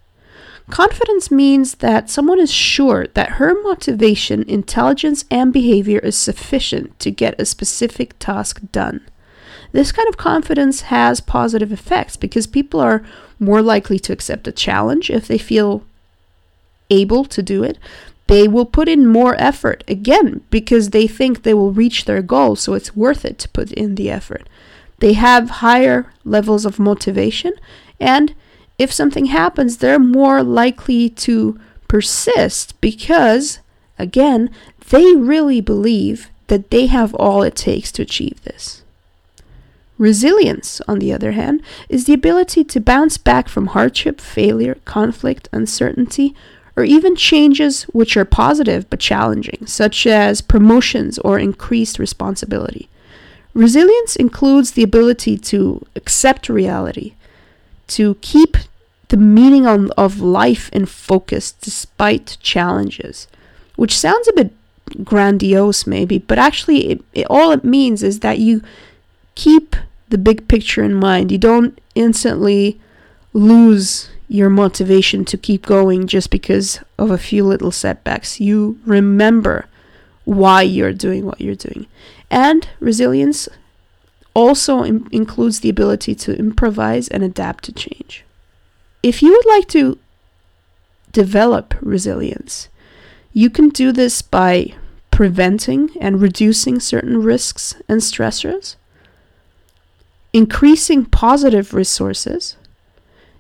Confidence 0.71 1.31
means 1.31 1.77
that 1.77 2.11
someone 2.11 2.41
is 2.41 2.53
sure 2.53 3.07
that 3.15 3.33
her 3.33 3.55
motivation, 3.63 4.43
intelligence, 4.49 5.25
and 5.31 5.53
behavior 5.53 6.01
is 6.01 6.17
sufficient 6.17 6.99
to 6.99 7.11
get 7.11 7.41
a 7.41 7.47
specific 7.47 8.19
task 8.19 8.61
done. 8.73 9.07
This 9.73 9.93
kind 9.93 10.09
of 10.09 10.17
confidence 10.17 10.83
has 10.83 11.21
positive 11.21 11.71
effects 11.71 12.17
because 12.17 12.47
people 12.47 12.81
are 12.81 13.05
more 13.39 13.63
likely 13.63 13.99
to 14.01 14.13
accept 14.13 14.49
a 14.49 14.53
challenge 14.53 15.09
if 15.09 15.29
they 15.29 15.39
feel 15.39 15.85
able 16.91 17.25
to 17.27 17.43
do 17.43 17.63
it. 17.63 17.79
They 18.27 18.49
will 18.49 18.67
put 18.67 18.89
in 18.89 19.07
more 19.07 19.37
effort 19.41 19.85
again 19.87 20.43
because 20.51 20.91
they 20.91 21.07
think 21.07 21.43
they 21.43 21.55
will 21.55 21.73
reach 21.73 22.07
their 22.07 22.23
goal, 22.23 22.57
so 22.57 22.75
it's 22.75 22.97
worth 22.97 23.25
it 23.25 23.39
to 23.41 23.49
put 23.51 23.71
in 23.73 23.95
the 23.95 24.11
effort. 24.11 24.49
They 24.99 25.13
have 25.13 25.51
higher 25.51 26.13
levels 26.25 26.65
of 26.65 26.81
motivation 26.81 27.53
and 28.01 28.35
if 28.79 28.93
something 28.93 29.27
happens, 29.27 29.79
they're 29.79 29.99
more 29.99 30.43
likely 30.43 31.09
to 31.11 31.59
persist 31.89 32.79
because, 32.81 33.61
again, 33.99 34.51
they 34.91 35.17
really 35.17 35.61
believe 35.61 36.29
that 36.49 36.71
they 36.71 36.87
have 36.87 37.15
all 37.15 37.43
it 37.43 37.57
takes 37.57 37.91
to 37.93 38.03
achieve 38.03 38.43
this. 38.45 38.83
Resilience, 39.99 40.83
on 40.87 40.99
the 40.99 41.13
other 41.13 41.33
hand, 41.33 41.63
is 41.89 42.05
the 42.05 42.13
ability 42.13 42.65
to 42.65 42.81
bounce 42.81 43.17
back 43.17 43.49
from 43.49 43.69
hardship, 43.69 44.21
failure, 44.21 44.77
conflict, 44.85 45.49
uncertainty, 45.53 46.35
or 46.77 46.85
even 46.85 47.17
changes 47.17 47.85
which 47.85 48.17
are 48.17 48.27
positive 48.27 48.89
but 48.91 49.01
challenging, 49.01 49.67
such 49.67 50.07
as 50.07 50.43
promotions 50.43 51.19
or 51.21 51.39
increased 51.39 51.99
responsibility. 51.99 52.91
Resilience 53.55 54.17
includes 54.17 54.73
the 54.73 54.83
ability 54.83 55.39
to 55.39 55.87
accept 55.97 56.51
reality, 56.51 57.15
to 57.87 58.17
keep 58.21 58.59
the 59.09 59.17
meaning 59.17 59.67
of, 59.67 59.91
of 59.97 60.21
life 60.21 60.69
in 60.73 60.87
focus 60.87 61.53
despite 61.53 62.39
challenges, 62.41 63.29
which 63.77 63.97
sounds 63.99 64.29
a 64.29 64.33
bit 64.33 64.53
grandiose 65.05 65.87
maybe, 65.87 66.19
but 66.19 66.39
actually 66.39 66.91
it, 66.91 67.05
it, 67.13 67.27
all 67.29 67.51
it 67.51 67.65
means 67.65 68.03
is 68.03 68.21
that 68.21 68.39
you 68.39 68.63
keep 69.35 69.77
the 70.09 70.19
big 70.19 70.49
picture 70.49 70.85
in 70.85 70.95
mind. 70.95 71.33
You 71.33 71.39
don't 71.39 71.79
instantly 71.95 72.81
lose 73.33 74.09
your 74.29 74.51
motivation 74.51 75.25
to 75.25 75.37
keep 75.37 75.67
going 75.67 76.07
just 76.07 76.31
because 76.31 76.81
of 76.99 77.11
a 77.11 77.19
few 77.19 77.45
little 77.45 77.71
setbacks. 77.71 78.41
You 78.41 78.79
remember 78.85 79.67
why 80.25 80.63
you're 80.63 80.93
doing 80.93 81.25
what 81.25 81.41
you're 81.41 81.55
doing. 81.55 81.87
And 82.31 82.69
resilience 82.81 83.49
also 84.35 84.85
Im- 84.85 85.09
includes 85.13 85.61
the 85.61 85.69
ability 85.69 86.15
to 86.17 86.37
improvise 86.37 87.09
and 87.09 87.23
adapt 87.23 87.65
to 87.65 87.73
change. 87.73 88.26
If 89.03 89.23
you 89.23 89.31
would 89.31 89.47
like 89.47 89.69
to 89.69 89.99
develop 91.13 91.75
resilience, 91.81 92.69
you 93.33 93.51
can 93.51 93.69
do 93.69 93.93
this 93.93 94.23
by 94.23 94.75
preventing 95.11 95.91
and 96.01 96.21
reducing 96.21 96.81
certain 96.81 97.23
risks 97.23 97.75
and 97.89 98.01
stressors, 98.01 98.77
increasing 100.33 101.07
positive 101.07 101.73
resources, 101.73 102.57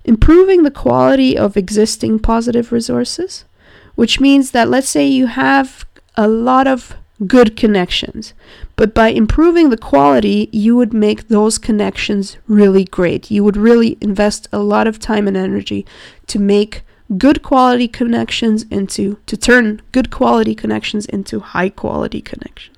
improving 0.04 0.62
the 0.62 0.70
quality 0.70 1.36
of 1.36 1.56
existing 1.56 2.18
positive 2.18 2.72
resources, 2.72 3.44
which 3.94 4.20
means 4.20 4.52
that 4.52 4.68
let's 4.68 4.88
say 4.88 5.06
you 5.06 5.26
have 5.26 5.84
a 6.16 6.28
lot 6.28 6.66
of 6.66 6.94
good 7.26 7.56
connections. 7.56 8.32
But 8.76 8.92
by 8.94 9.08
improving 9.08 9.70
the 9.70 9.78
quality, 9.78 10.50
you 10.52 10.76
would 10.76 10.92
make 10.92 11.28
those 11.28 11.56
connections 11.56 12.36
really 12.46 12.84
great. 12.84 13.30
You 13.30 13.42
would 13.42 13.56
really 13.56 13.96
invest 14.02 14.48
a 14.52 14.58
lot 14.58 14.86
of 14.86 14.98
time 14.98 15.26
and 15.26 15.36
energy 15.36 15.86
to 16.26 16.38
make 16.38 16.82
good 17.16 17.42
quality 17.42 17.88
connections 17.88 18.64
into, 18.70 19.18
to 19.26 19.36
turn 19.36 19.80
good 19.92 20.10
quality 20.10 20.54
connections 20.54 21.06
into 21.06 21.40
high 21.40 21.70
quality 21.70 22.20
connections. 22.20 22.76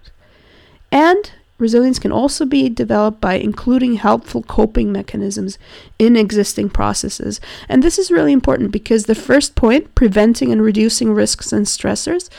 And 0.92 1.32
resilience 1.58 1.98
can 1.98 2.12
also 2.12 2.44
be 2.44 2.68
developed 2.68 3.20
by 3.20 3.34
including 3.34 3.94
helpful 3.94 4.42
coping 4.44 4.92
mechanisms 4.92 5.58
in 5.98 6.16
existing 6.16 6.70
processes. 6.70 7.40
And 7.68 7.82
this 7.82 7.98
is 7.98 8.12
really 8.12 8.32
important 8.32 8.70
because 8.70 9.04
the 9.04 9.16
first 9.16 9.56
point, 9.56 9.94
preventing 9.96 10.52
and 10.52 10.62
reducing 10.62 11.12
risks 11.12 11.52
and 11.52 11.66
stressors, 11.66 12.30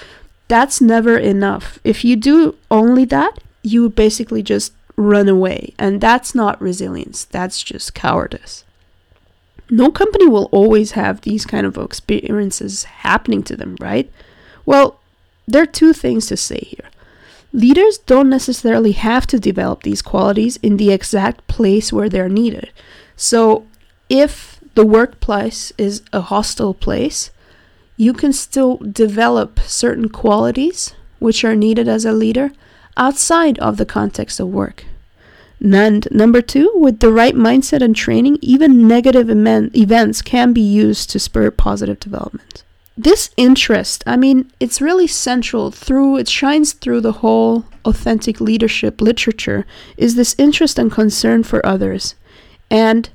that's 0.48 0.80
never 0.80 1.18
enough. 1.18 1.80
If 1.84 2.06
you 2.06 2.16
do 2.16 2.56
only 2.72 3.04
that, 3.06 3.38
you 3.64 3.84
would 3.84 3.96
basically 3.96 4.44
just 4.44 4.74
run 4.96 5.30
away. 5.30 5.74
And 5.80 6.02
that's 6.02 6.36
not 6.36 6.62
resilience, 6.62 7.26
that's 7.26 7.64
just 7.64 7.94
cowardice. 7.94 8.64
No 9.70 9.92
company 9.92 10.28
will 10.28 10.50
always 10.52 10.92
have 10.92 11.22
these 11.22 11.46
kind 11.46 11.66
of 11.66 11.78
experiences 11.78 12.84
happening 12.84 13.44
to 13.44 13.56
them, 13.56 13.78
right? 13.80 14.12
Well, 14.66 15.00
there 15.48 15.64
are 15.64 15.68
two 15.68 15.94
things 15.94 16.28
to 16.28 16.38
say 16.38 16.60
here. 16.60 16.90
Leaders 17.54 17.98
don't 17.98 18.30
necessarily 18.30 18.92
have 18.92 19.26
to 19.28 19.40
develop 19.40 19.84
these 19.84 20.02
qualities 20.02 20.58
in 20.58 20.78
the 20.78 20.92
exact 20.92 21.48
place 21.48 21.92
where 21.92 22.10
they're 22.10 22.30
needed. 22.30 22.72
So, 23.16 23.66
if 24.10 24.60
the 24.76 24.86
workplace 24.86 25.72
is 25.78 26.04
a 26.14 26.22
hostile 26.22 26.74
place, 26.74 27.32
you 27.98 28.14
can 28.14 28.34
still 28.34 28.78
develop 28.78 29.60
certain 29.62 30.10
qualities 30.10 30.94
which 31.20 31.44
are 31.44 31.56
needed 31.56 31.88
as 31.88 32.06
a 32.06 32.12
leader 32.12 32.52
outside 33.00 33.58
of 33.60 33.78
the 33.78 33.86
context 33.86 34.40
of 34.40 34.50
work. 34.50 34.86
And 35.62 36.08
number 36.12 36.42
two, 36.42 36.72
with 36.76 37.00
the 37.00 37.12
right 37.12 37.36
mindset 37.36 37.82
and 37.82 37.96
training, 37.96 38.38
even 38.42 38.88
negative 38.88 39.30
events 39.30 40.22
can 40.22 40.54
be 40.54 40.62
used 40.62 41.10
to 41.10 41.20
spur 41.20 41.50
positive 41.52 42.00
development. 42.00 42.64
This 42.96 43.32
interest, 43.38 44.04
I 44.06 44.18
mean, 44.18 44.52
it's 44.60 44.82
really 44.82 45.08
central 45.08 45.72
through, 45.72 46.18
it 46.18 46.28
shines 46.28 46.74
through 46.74 47.02
the 47.02 47.14
whole 47.24 47.66
authentic 47.86 48.42
leadership 48.42 49.02
literature, 49.02 49.66
is 49.98 50.16
this 50.16 50.36
interest 50.38 50.78
and 50.78 50.92
concern 50.92 51.44
for 51.44 51.66
others. 51.66 52.16
And 52.70 53.10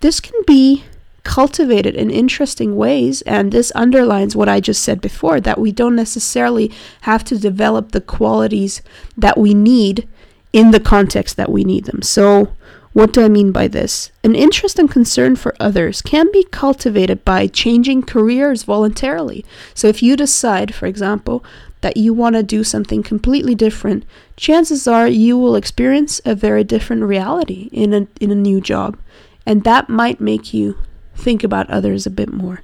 this 0.00 0.20
can 0.20 0.40
be 0.46 0.84
cultivated 1.24 1.94
in 1.94 2.10
interesting 2.10 2.76
ways, 2.76 3.22
and 3.22 3.52
this 3.52 3.72
underlines 3.74 4.34
what 4.34 4.48
I 4.48 4.60
just 4.60 4.82
said 4.82 5.00
before 5.00 5.40
that 5.40 5.58
we 5.58 5.72
don't 5.72 5.96
necessarily 5.96 6.70
have 7.02 7.24
to 7.24 7.38
develop 7.38 7.92
the 7.92 8.00
qualities 8.00 8.82
that 9.16 9.38
we 9.38 9.54
need 9.54 10.08
in 10.52 10.70
the 10.70 10.80
context 10.80 11.36
that 11.36 11.50
we 11.50 11.64
need 11.64 11.84
them. 11.84 12.02
So, 12.02 12.54
what 12.92 13.12
do 13.12 13.24
I 13.24 13.28
mean 13.28 13.52
by 13.52 13.68
this? 13.68 14.10
An 14.24 14.34
interest 14.34 14.76
and 14.78 14.90
concern 14.90 15.36
for 15.36 15.54
others 15.60 16.02
can 16.02 16.30
be 16.32 16.42
cultivated 16.44 17.24
by 17.24 17.46
changing 17.46 18.02
careers 18.02 18.64
voluntarily. 18.64 19.44
So, 19.74 19.86
if 19.86 20.02
you 20.02 20.16
decide, 20.16 20.74
for 20.74 20.86
example, 20.86 21.44
that 21.82 21.96
you 21.96 22.12
want 22.12 22.34
to 22.34 22.42
do 22.42 22.64
something 22.64 23.02
completely 23.02 23.54
different, 23.54 24.04
chances 24.36 24.86
are 24.86 25.08
you 25.08 25.38
will 25.38 25.54
experience 25.54 26.20
a 26.24 26.34
very 26.34 26.64
different 26.64 27.02
reality 27.04 27.68
in 27.72 27.94
a, 27.94 28.06
in 28.20 28.30
a 28.30 28.34
new 28.34 28.60
job. 28.60 28.98
And 29.46 29.64
that 29.64 29.88
might 29.88 30.20
make 30.20 30.52
you 30.52 30.76
think 31.20 31.44
about 31.44 31.70
others 31.70 32.06
a 32.06 32.10
bit 32.10 32.32
more. 32.32 32.62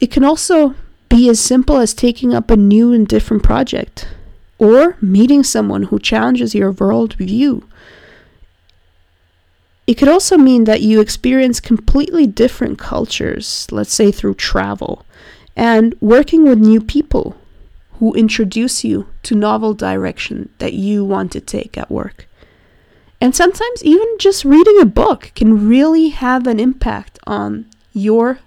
It 0.00 0.10
can 0.10 0.24
also 0.24 0.74
be 1.08 1.28
as 1.28 1.40
simple 1.40 1.76
as 1.76 1.92
taking 1.92 2.34
up 2.34 2.50
a 2.50 2.56
new 2.56 2.92
and 2.92 3.06
different 3.06 3.42
project 3.42 4.08
or 4.58 4.96
meeting 5.00 5.42
someone 5.42 5.84
who 5.84 5.98
challenges 5.98 6.54
your 6.54 6.70
world 6.70 7.14
view. 7.14 7.66
It 9.86 9.94
could 9.94 10.08
also 10.08 10.38
mean 10.38 10.64
that 10.64 10.82
you 10.82 11.00
experience 11.00 11.58
completely 11.58 12.26
different 12.26 12.78
cultures, 12.78 13.66
let's 13.72 13.92
say 13.92 14.12
through 14.12 14.34
travel, 14.34 15.04
and 15.56 15.96
working 16.00 16.44
with 16.44 16.60
new 16.60 16.80
people 16.80 17.36
who 17.98 18.14
introduce 18.14 18.84
you 18.84 19.08
to 19.24 19.34
novel 19.34 19.74
direction 19.74 20.48
that 20.58 20.74
you 20.74 21.04
want 21.04 21.32
to 21.32 21.40
take 21.40 21.76
at 21.76 21.90
work. 21.90 22.28
And 23.20 23.34
sometimes 23.34 23.82
even 23.82 24.06
just 24.18 24.44
reading 24.44 24.80
a 24.80 24.86
book 24.86 25.32
can 25.34 25.68
really 25.68 26.10
have 26.10 26.46
an 26.46 26.60
impact 26.60 27.09
on 27.26 27.66
your 27.92 28.38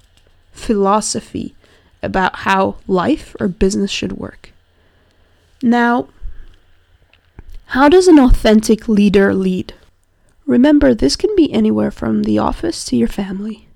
philosophy 0.51 1.55
about 2.01 2.37
how 2.37 2.75
life 2.87 3.35
or 3.39 3.47
business 3.47 3.91
should 3.91 4.13
work. 4.13 4.51
Now, 5.61 6.09
how 7.67 7.89
does 7.89 8.07
an 8.07 8.19
authentic 8.19 8.87
leader 8.87 9.33
lead? 9.33 9.73
Remember, 10.45 10.93
this 10.93 11.15
can 11.15 11.35
be 11.35 11.51
anywhere 11.51 11.91
from 11.91 12.23
the 12.23 12.37
office 12.37 12.83
to 12.85 12.97
your 12.97 13.07
family. 13.07 13.67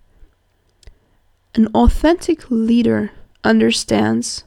An 1.56 1.68
authentic 1.74 2.52
leader 2.52 3.12
understands 3.44 4.44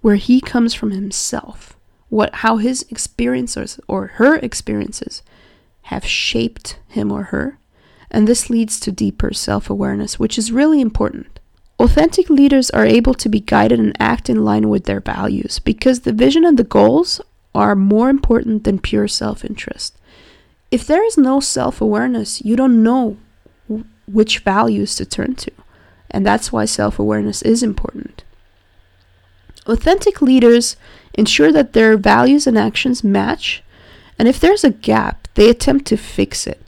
where 0.00 0.16
he 0.16 0.40
comes 0.40 0.74
from 0.74 0.90
himself, 0.90 1.76
what 2.08 2.34
how 2.36 2.56
his 2.56 2.82
experiences 2.90 3.78
or 3.86 4.08
her 4.18 4.36
experiences 4.36 5.22
have 5.82 6.04
shaped 6.04 6.78
him 6.88 7.10
or 7.10 7.24
her, 7.24 7.58
and 8.12 8.28
this 8.28 8.50
leads 8.50 8.78
to 8.78 8.92
deeper 8.92 9.32
self-awareness, 9.32 10.18
which 10.18 10.38
is 10.38 10.52
really 10.52 10.80
important. 10.80 11.40
Authentic 11.80 12.30
leaders 12.30 12.70
are 12.70 12.84
able 12.84 13.14
to 13.14 13.28
be 13.28 13.40
guided 13.40 13.80
and 13.80 13.96
act 13.98 14.30
in 14.30 14.44
line 14.44 14.68
with 14.68 14.84
their 14.84 15.00
values 15.00 15.58
because 15.58 16.00
the 16.00 16.12
vision 16.12 16.44
and 16.44 16.56
the 16.58 16.62
goals 16.62 17.20
are 17.54 17.74
more 17.74 18.08
important 18.10 18.62
than 18.62 18.78
pure 18.78 19.08
self 19.08 19.44
interest. 19.44 19.96
If 20.70 20.86
there 20.86 21.04
is 21.04 21.18
no 21.18 21.40
self 21.40 21.80
awareness, 21.80 22.44
you 22.44 22.54
don't 22.54 22.82
know 22.82 23.16
which 24.06 24.40
values 24.40 24.94
to 24.96 25.06
turn 25.06 25.34
to. 25.36 25.50
And 26.10 26.24
that's 26.24 26.52
why 26.52 26.66
self 26.66 26.98
awareness 26.98 27.42
is 27.42 27.62
important. 27.62 28.22
Authentic 29.66 30.20
leaders 30.20 30.76
ensure 31.14 31.50
that 31.52 31.72
their 31.72 31.96
values 31.96 32.46
and 32.46 32.58
actions 32.58 33.02
match, 33.02 33.62
and 34.18 34.28
if 34.28 34.38
there's 34.38 34.64
a 34.64 34.70
gap, 34.70 35.28
they 35.34 35.48
attempt 35.48 35.86
to 35.86 35.96
fix 35.96 36.46
it. 36.46 36.61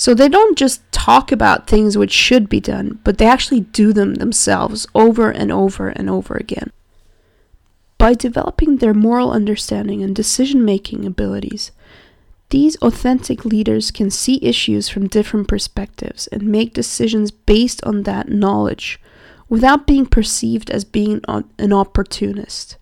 So 0.00 0.14
they 0.14 0.30
don't 0.30 0.56
just 0.56 0.80
talk 0.92 1.30
about 1.30 1.66
things 1.66 1.98
which 1.98 2.10
should 2.10 2.48
be 2.48 2.58
done, 2.58 3.00
but 3.04 3.18
they 3.18 3.26
actually 3.26 3.60
do 3.60 3.92
them 3.92 4.14
themselves 4.14 4.86
over 4.94 5.30
and 5.30 5.52
over 5.52 5.88
and 5.88 6.08
over 6.08 6.36
again. 6.36 6.72
By 7.98 8.14
developing 8.14 8.78
their 8.78 8.94
moral 8.94 9.30
understanding 9.30 10.02
and 10.02 10.16
decision 10.16 10.64
making 10.64 11.04
abilities, 11.04 11.70
these 12.48 12.76
authentic 12.76 13.44
leaders 13.44 13.90
can 13.90 14.08
see 14.08 14.38
issues 14.40 14.88
from 14.88 15.06
different 15.06 15.48
perspectives 15.48 16.28
and 16.28 16.44
make 16.44 16.72
decisions 16.72 17.30
based 17.30 17.84
on 17.84 18.04
that 18.04 18.30
knowledge 18.30 18.98
without 19.50 19.86
being 19.86 20.06
perceived 20.06 20.70
as 20.70 20.82
being 20.82 21.20
an 21.58 21.74
opportunist. 21.74 22.78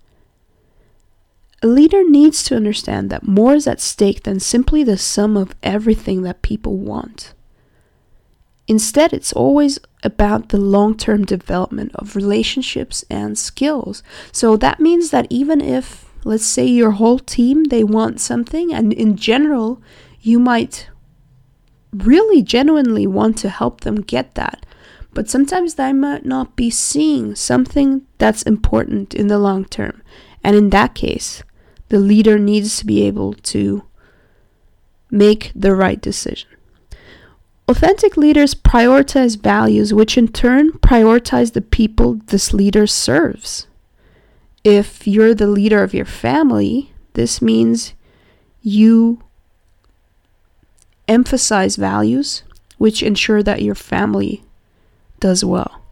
A 1.60 1.66
leader 1.66 2.08
needs 2.08 2.44
to 2.44 2.56
understand 2.56 3.10
that 3.10 3.26
more 3.26 3.54
is 3.54 3.66
at 3.66 3.80
stake 3.80 4.22
than 4.22 4.38
simply 4.38 4.84
the 4.84 4.96
sum 4.96 5.36
of 5.36 5.56
everything 5.62 6.22
that 6.22 6.42
people 6.42 6.76
want. 6.76 7.34
Instead, 8.68 9.12
it's 9.12 9.32
always 9.32 9.78
about 10.04 10.50
the 10.50 10.58
long 10.58 10.96
term 10.96 11.24
development 11.24 11.90
of 11.96 12.14
relationships 12.14 13.04
and 13.10 13.36
skills. 13.36 14.02
So 14.30 14.56
that 14.58 14.78
means 14.78 15.10
that 15.10 15.26
even 15.30 15.60
if, 15.60 16.04
let's 16.22 16.46
say, 16.46 16.66
your 16.66 16.92
whole 16.92 17.18
team 17.18 17.64
they 17.64 17.82
want 17.82 18.20
something, 18.20 18.72
and 18.72 18.92
in 18.92 19.16
general, 19.16 19.82
you 20.20 20.38
might 20.38 20.88
really 21.92 22.42
genuinely 22.42 23.06
want 23.06 23.38
to 23.38 23.48
help 23.48 23.80
them 23.80 24.02
get 24.02 24.34
that, 24.34 24.64
but 25.14 25.28
sometimes 25.28 25.74
they 25.74 25.92
might 25.92 26.24
not 26.24 26.54
be 26.54 26.70
seeing 26.70 27.34
something 27.34 28.02
that's 28.18 28.42
important 28.42 29.14
in 29.14 29.28
the 29.28 29.38
long 29.38 29.64
term. 29.64 30.02
And 30.44 30.54
in 30.54 30.70
that 30.70 30.94
case, 30.94 31.42
the 31.88 31.98
leader 31.98 32.38
needs 32.38 32.78
to 32.78 32.86
be 32.86 33.02
able 33.04 33.34
to 33.34 33.84
make 35.10 35.52
the 35.54 35.74
right 35.74 36.00
decision. 36.00 36.48
Authentic 37.68 38.16
leaders 38.16 38.54
prioritize 38.54 39.40
values, 39.40 39.92
which 39.92 40.16
in 40.16 40.28
turn 40.28 40.72
prioritize 40.72 41.52
the 41.52 41.60
people 41.60 42.14
this 42.26 42.54
leader 42.54 42.86
serves. 42.86 43.66
If 44.64 45.06
you're 45.06 45.34
the 45.34 45.46
leader 45.46 45.82
of 45.82 45.94
your 45.94 46.06
family, 46.06 46.92
this 47.12 47.42
means 47.42 47.94
you 48.62 49.22
emphasize 51.06 51.76
values 51.76 52.42
which 52.78 53.02
ensure 53.02 53.42
that 53.42 53.62
your 53.62 53.74
family 53.74 54.42
does 55.20 55.44
well. 55.44 55.82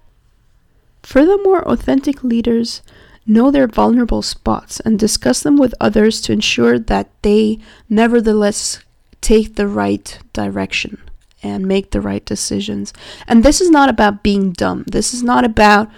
Furthermore, 1.02 1.66
authentic 1.68 2.24
leaders 2.24 2.82
know 3.26 3.50
their 3.50 3.66
vulnerable 3.66 4.22
spots 4.22 4.80
and 4.80 4.98
discuss 4.98 5.42
them 5.42 5.56
with 5.56 5.74
others 5.80 6.20
to 6.22 6.32
ensure 6.32 6.78
that 6.78 7.10
they 7.22 7.58
nevertheless 7.88 8.80
take 9.20 9.56
the 9.56 9.66
right 9.66 10.18
direction 10.32 10.98
and 11.42 11.66
make 11.66 11.90
the 11.90 12.00
right 12.00 12.24
decisions. 12.24 12.92
And 13.26 13.42
this 13.42 13.60
is 13.60 13.70
not 13.70 13.88
about 13.88 14.22
being 14.22 14.52
dumb. 14.52 14.84
This 14.90 15.12
is 15.12 15.22
not 15.22 15.44
about 15.44 15.90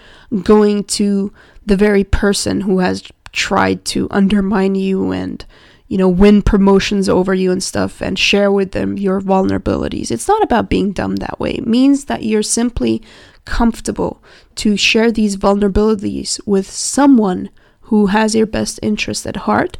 going 0.42 0.84
to 0.84 1.32
the 1.64 1.76
very 1.76 2.04
person 2.04 2.62
who 2.62 2.78
has 2.80 3.04
tried 3.32 3.84
to 3.84 4.08
undermine 4.10 4.74
you 4.74 5.12
and 5.12 5.44
you 5.86 5.96
know 5.96 6.08
win 6.08 6.42
promotions 6.42 7.08
over 7.08 7.34
you 7.34 7.52
and 7.52 7.62
stuff 7.62 8.00
and 8.02 8.18
share 8.18 8.50
with 8.50 8.72
them 8.72 8.98
your 8.98 9.20
vulnerabilities. 9.20 10.10
It's 10.10 10.28
not 10.28 10.42
about 10.42 10.70
being 10.70 10.92
dumb 10.92 11.16
that 11.16 11.38
way. 11.38 11.52
It 11.52 11.66
means 11.66 12.06
that 12.06 12.22
you're 12.22 12.42
simply 12.42 13.02
comfortable 13.48 14.22
to 14.56 14.76
share 14.76 15.10
these 15.10 15.36
vulnerabilities 15.36 16.38
with 16.46 16.70
someone 16.70 17.48
who 17.82 18.06
has 18.06 18.34
your 18.34 18.46
best 18.46 18.78
interest 18.82 19.26
at 19.26 19.44
heart 19.48 19.78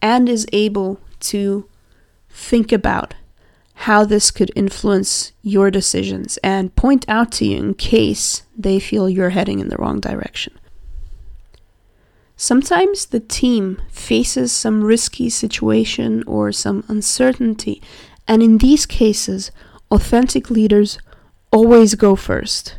and 0.00 0.28
is 0.28 0.46
able 0.52 1.00
to 1.18 1.68
think 2.30 2.70
about 2.70 3.14
how 3.82 4.04
this 4.04 4.30
could 4.30 4.52
influence 4.54 5.32
your 5.42 5.70
decisions 5.70 6.36
and 6.38 6.74
point 6.76 7.04
out 7.08 7.32
to 7.32 7.44
you 7.44 7.56
in 7.56 7.74
case 7.74 8.44
they 8.56 8.78
feel 8.78 9.08
you're 9.08 9.30
heading 9.30 9.58
in 9.58 9.68
the 9.68 9.76
wrong 9.76 9.98
direction. 9.98 10.52
Sometimes 12.36 13.06
the 13.06 13.20
team 13.20 13.82
faces 13.90 14.52
some 14.52 14.84
risky 14.84 15.28
situation 15.28 16.22
or 16.24 16.52
some 16.52 16.84
uncertainty, 16.86 17.82
and 18.28 18.42
in 18.44 18.58
these 18.58 18.86
cases, 18.86 19.50
authentic 19.90 20.48
leaders 20.50 20.98
always 21.50 21.96
go 21.96 22.14
first. 22.14 22.77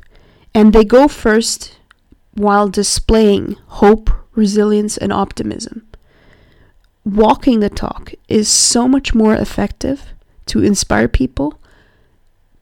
And 0.53 0.73
they 0.73 0.83
go 0.83 1.07
first 1.07 1.77
while 2.33 2.69
displaying 2.69 3.57
hope, 3.67 4.09
resilience, 4.33 4.97
and 4.97 5.13
optimism. 5.13 5.85
Walking 7.05 7.59
the 7.59 7.69
talk 7.69 8.13
is 8.27 8.49
so 8.49 8.88
much 8.88 9.13
more 9.15 9.33
effective 9.35 10.13
to 10.47 10.63
inspire 10.63 11.07
people 11.07 11.59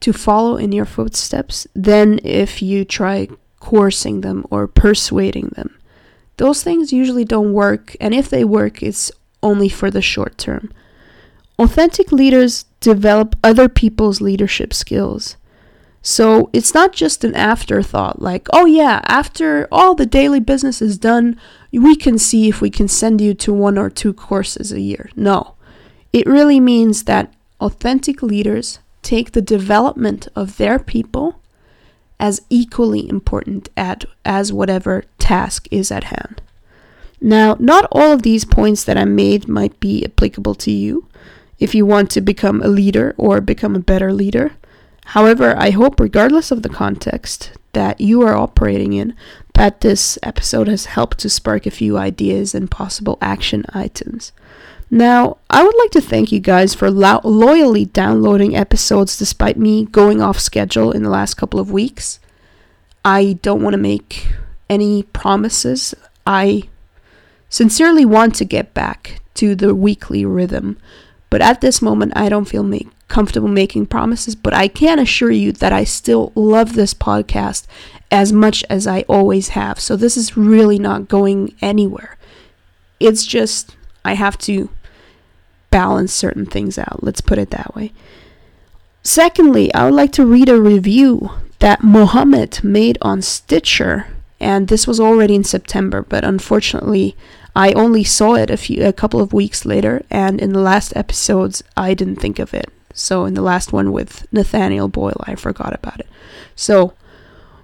to 0.00 0.12
follow 0.12 0.56
in 0.56 0.72
your 0.72 0.84
footsteps 0.84 1.66
than 1.74 2.20
if 2.22 2.62
you 2.62 2.84
try 2.84 3.28
coercing 3.60 4.20
them 4.20 4.46
or 4.50 4.66
persuading 4.66 5.50
them. 5.56 5.76
Those 6.36 6.62
things 6.62 6.92
usually 6.92 7.24
don't 7.24 7.52
work, 7.52 7.96
and 8.00 8.14
if 8.14 8.30
they 8.30 8.44
work, 8.44 8.82
it's 8.82 9.10
only 9.42 9.68
for 9.68 9.90
the 9.90 10.02
short 10.02 10.38
term. 10.38 10.70
authentic 11.58 12.12
leaders 12.12 12.64
develop 12.80 13.34
other 13.42 13.68
people's 13.68 14.20
leadership 14.20 14.72
skills. 14.72 15.36
So 16.10 16.48
it's 16.54 16.72
not 16.72 16.94
just 16.94 17.22
an 17.22 17.34
afterthought, 17.34 18.22
like, 18.22 18.48
oh 18.50 18.64
yeah, 18.64 19.02
after 19.04 19.68
all 19.70 19.94
the 19.94 20.06
daily 20.06 20.40
business 20.40 20.80
is 20.80 20.96
done, 20.96 21.38
we 21.70 21.94
can 21.96 22.16
see 22.16 22.48
if 22.48 22.62
we 22.62 22.70
can 22.70 22.88
send 22.88 23.20
you 23.20 23.34
to 23.34 23.52
one 23.52 23.76
or 23.76 23.90
two 23.90 24.14
courses 24.14 24.72
a 24.72 24.80
year. 24.80 25.10
No. 25.14 25.56
It 26.10 26.26
really 26.26 26.60
means 26.60 27.04
that 27.04 27.34
authentic 27.60 28.22
leaders 28.22 28.78
take 29.02 29.32
the 29.32 29.42
development 29.42 30.28
of 30.34 30.56
their 30.56 30.78
people 30.78 31.42
as 32.18 32.40
equally 32.48 33.06
important 33.06 33.68
at, 33.76 34.06
as 34.24 34.50
whatever 34.50 35.04
task 35.18 35.68
is 35.70 35.90
at 35.90 36.04
hand. 36.04 36.40
Now, 37.20 37.54
not 37.60 37.86
all 37.92 38.12
of 38.12 38.22
these 38.22 38.46
points 38.46 38.82
that 38.84 38.96
I 38.96 39.04
made 39.04 39.46
might 39.46 39.78
be 39.78 40.06
applicable 40.06 40.54
to 40.54 40.70
you 40.70 41.06
if 41.58 41.74
you 41.74 41.84
want 41.84 42.10
to 42.12 42.22
become 42.22 42.62
a 42.62 42.68
leader 42.68 43.14
or 43.18 43.42
become 43.42 43.76
a 43.76 43.80
better 43.80 44.10
leader. 44.10 44.52
However, 45.12 45.54
I 45.56 45.70
hope, 45.70 46.00
regardless 46.00 46.50
of 46.50 46.62
the 46.62 46.68
context 46.68 47.52
that 47.72 47.98
you 47.98 48.20
are 48.20 48.36
operating 48.36 48.92
in, 48.92 49.14
that 49.54 49.80
this 49.80 50.18
episode 50.22 50.68
has 50.68 50.84
helped 50.84 51.18
to 51.20 51.30
spark 51.30 51.64
a 51.64 51.70
few 51.70 51.96
ideas 51.96 52.54
and 52.54 52.70
possible 52.70 53.16
action 53.22 53.64
items. 53.72 54.32
Now, 54.90 55.38
I 55.48 55.64
would 55.64 55.74
like 55.78 55.92
to 55.92 56.02
thank 56.02 56.30
you 56.30 56.40
guys 56.40 56.74
for 56.74 56.90
lo- 56.90 57.22
loyally 57.24 57.86
downloading 57.86 58.54
episodes 58.54 59.16
despite 59.16 59.56
me 59.56 59.86
going 59.86 60.20
off 60.20 60.38
schedule 60.38 60.92
in 60.92 61.04
the 61.04 61.10
last 61.10 61.36
couple 61.36 61.58
of 61.58 61.72
weeks. 61.72 62.20
I 63.02 63.38
don't 63.40 63.62
want 63.62 63.72
to 63.72 63.78
make 63.78 64.28
any 64.68 65.04
promises. 65.04 65.94
I 66.26 66.64
sincerely 67.48 68.04
want 68.04 68.34
to 68.34 68.44
get 68.44 68.74
back 68.74 69.22
to 69.34 69.54
the 69.54 69.74
weekly 69.74 70.26
rhythm, 70.26 70.76
but 71.30 71.40
at 71.40 71.62
this 71.62 71.80
moment, 71.80 72.12
I 72.14 72.28
don't 72.28 72.44
feel 72.44 72.62
make, 72.62 72.88
comfortable 73.08 73.48
making 73.48 73.86
promises. 73.86 74.34
But 74.34 74.54
I 74.54 74.68
can 74.68 74.98
assure 74.98 75.30
you 75.30 75.52
that 75.52 75.72
I 75.72 75.84
still 75.84 76.32
love 76.34 76.74
this 76.74 76.94
podcast 76.94 77.66
as 78.10 78.32
much 78.32 78.64
as 78.70 78.86
I 78.86 79.02
always 79.08 79.50
have. 79.50 79.80
So 79.80 79.96
this 79.96 80.16
is 80.16 80.36
really 80.36 80.78
not 80.78 81.08
going 81.08 81.54
anywhere. 81.60 82.16
It's 83.00 83.26
just 83.26 83.76
I 84.04 84.14
have 84.14 84.38
to 84.38 84.70
balance 85.70 86.12
certain 86.12 86.46
things 86.46 86.78
out. 86.78 87.02
Let's 87.02 87.20
put 87.20 87.38
it 87.38 87.50
that 87.50 87.74
way. 87.74 87.92
Secondly, 89.02 89.72
I 89.74 89.84
would 89.84 89.94
like 89.94 90.12
to 90.12 90.26
read 90.26 90.48
a 90.48 90.60
review 90.60 91.30
that 91.60 91.82
Mohammed 91.82 92.62
made 92.62 92.98
on 93.02 93.22
Stitcher, 93.22 94.06
and 94.40 94.68
this 94.68 94.86
was 94.86 95.00
already 95.00 95.34
in 95.34 95.44
September, 95.44 96.02
but 96.02 96.24
unfortunately, 96.24 97.16
I 97.54 97.72
only 97.72 98.04
saw 98.04 98.34
it 98.34 98.50
a 98.50 98.56
few 98.56 98.84
a 98.84 98.92
couple 98.92 99.20
of 99.20 99.32
weeks 99.32 99.64
later, 99.64 100.04
and 100.10 100.40
in 100.40 100.52
the 100.52 100.60
last 100.60 100.96
episodes, 100.96 101.62
I 101.76 101.94
didn't 101.94 102.16
think 102.16 102.38
of 102.38 102.54
it. 102.54 102.70
So 102.98 103.24
in 103.24 103.34
the 103.34 103.42
last 103.42 103.72
one 103.72 103.92
with 103.92 104.26
Nathaniel 104.32 104.88
Boyle, 104.88 105.22
I 105.24 105.34
forgot 105.34 105.72
about 105.72 106.00
it. 106.00 106.08
So 106.56 106.94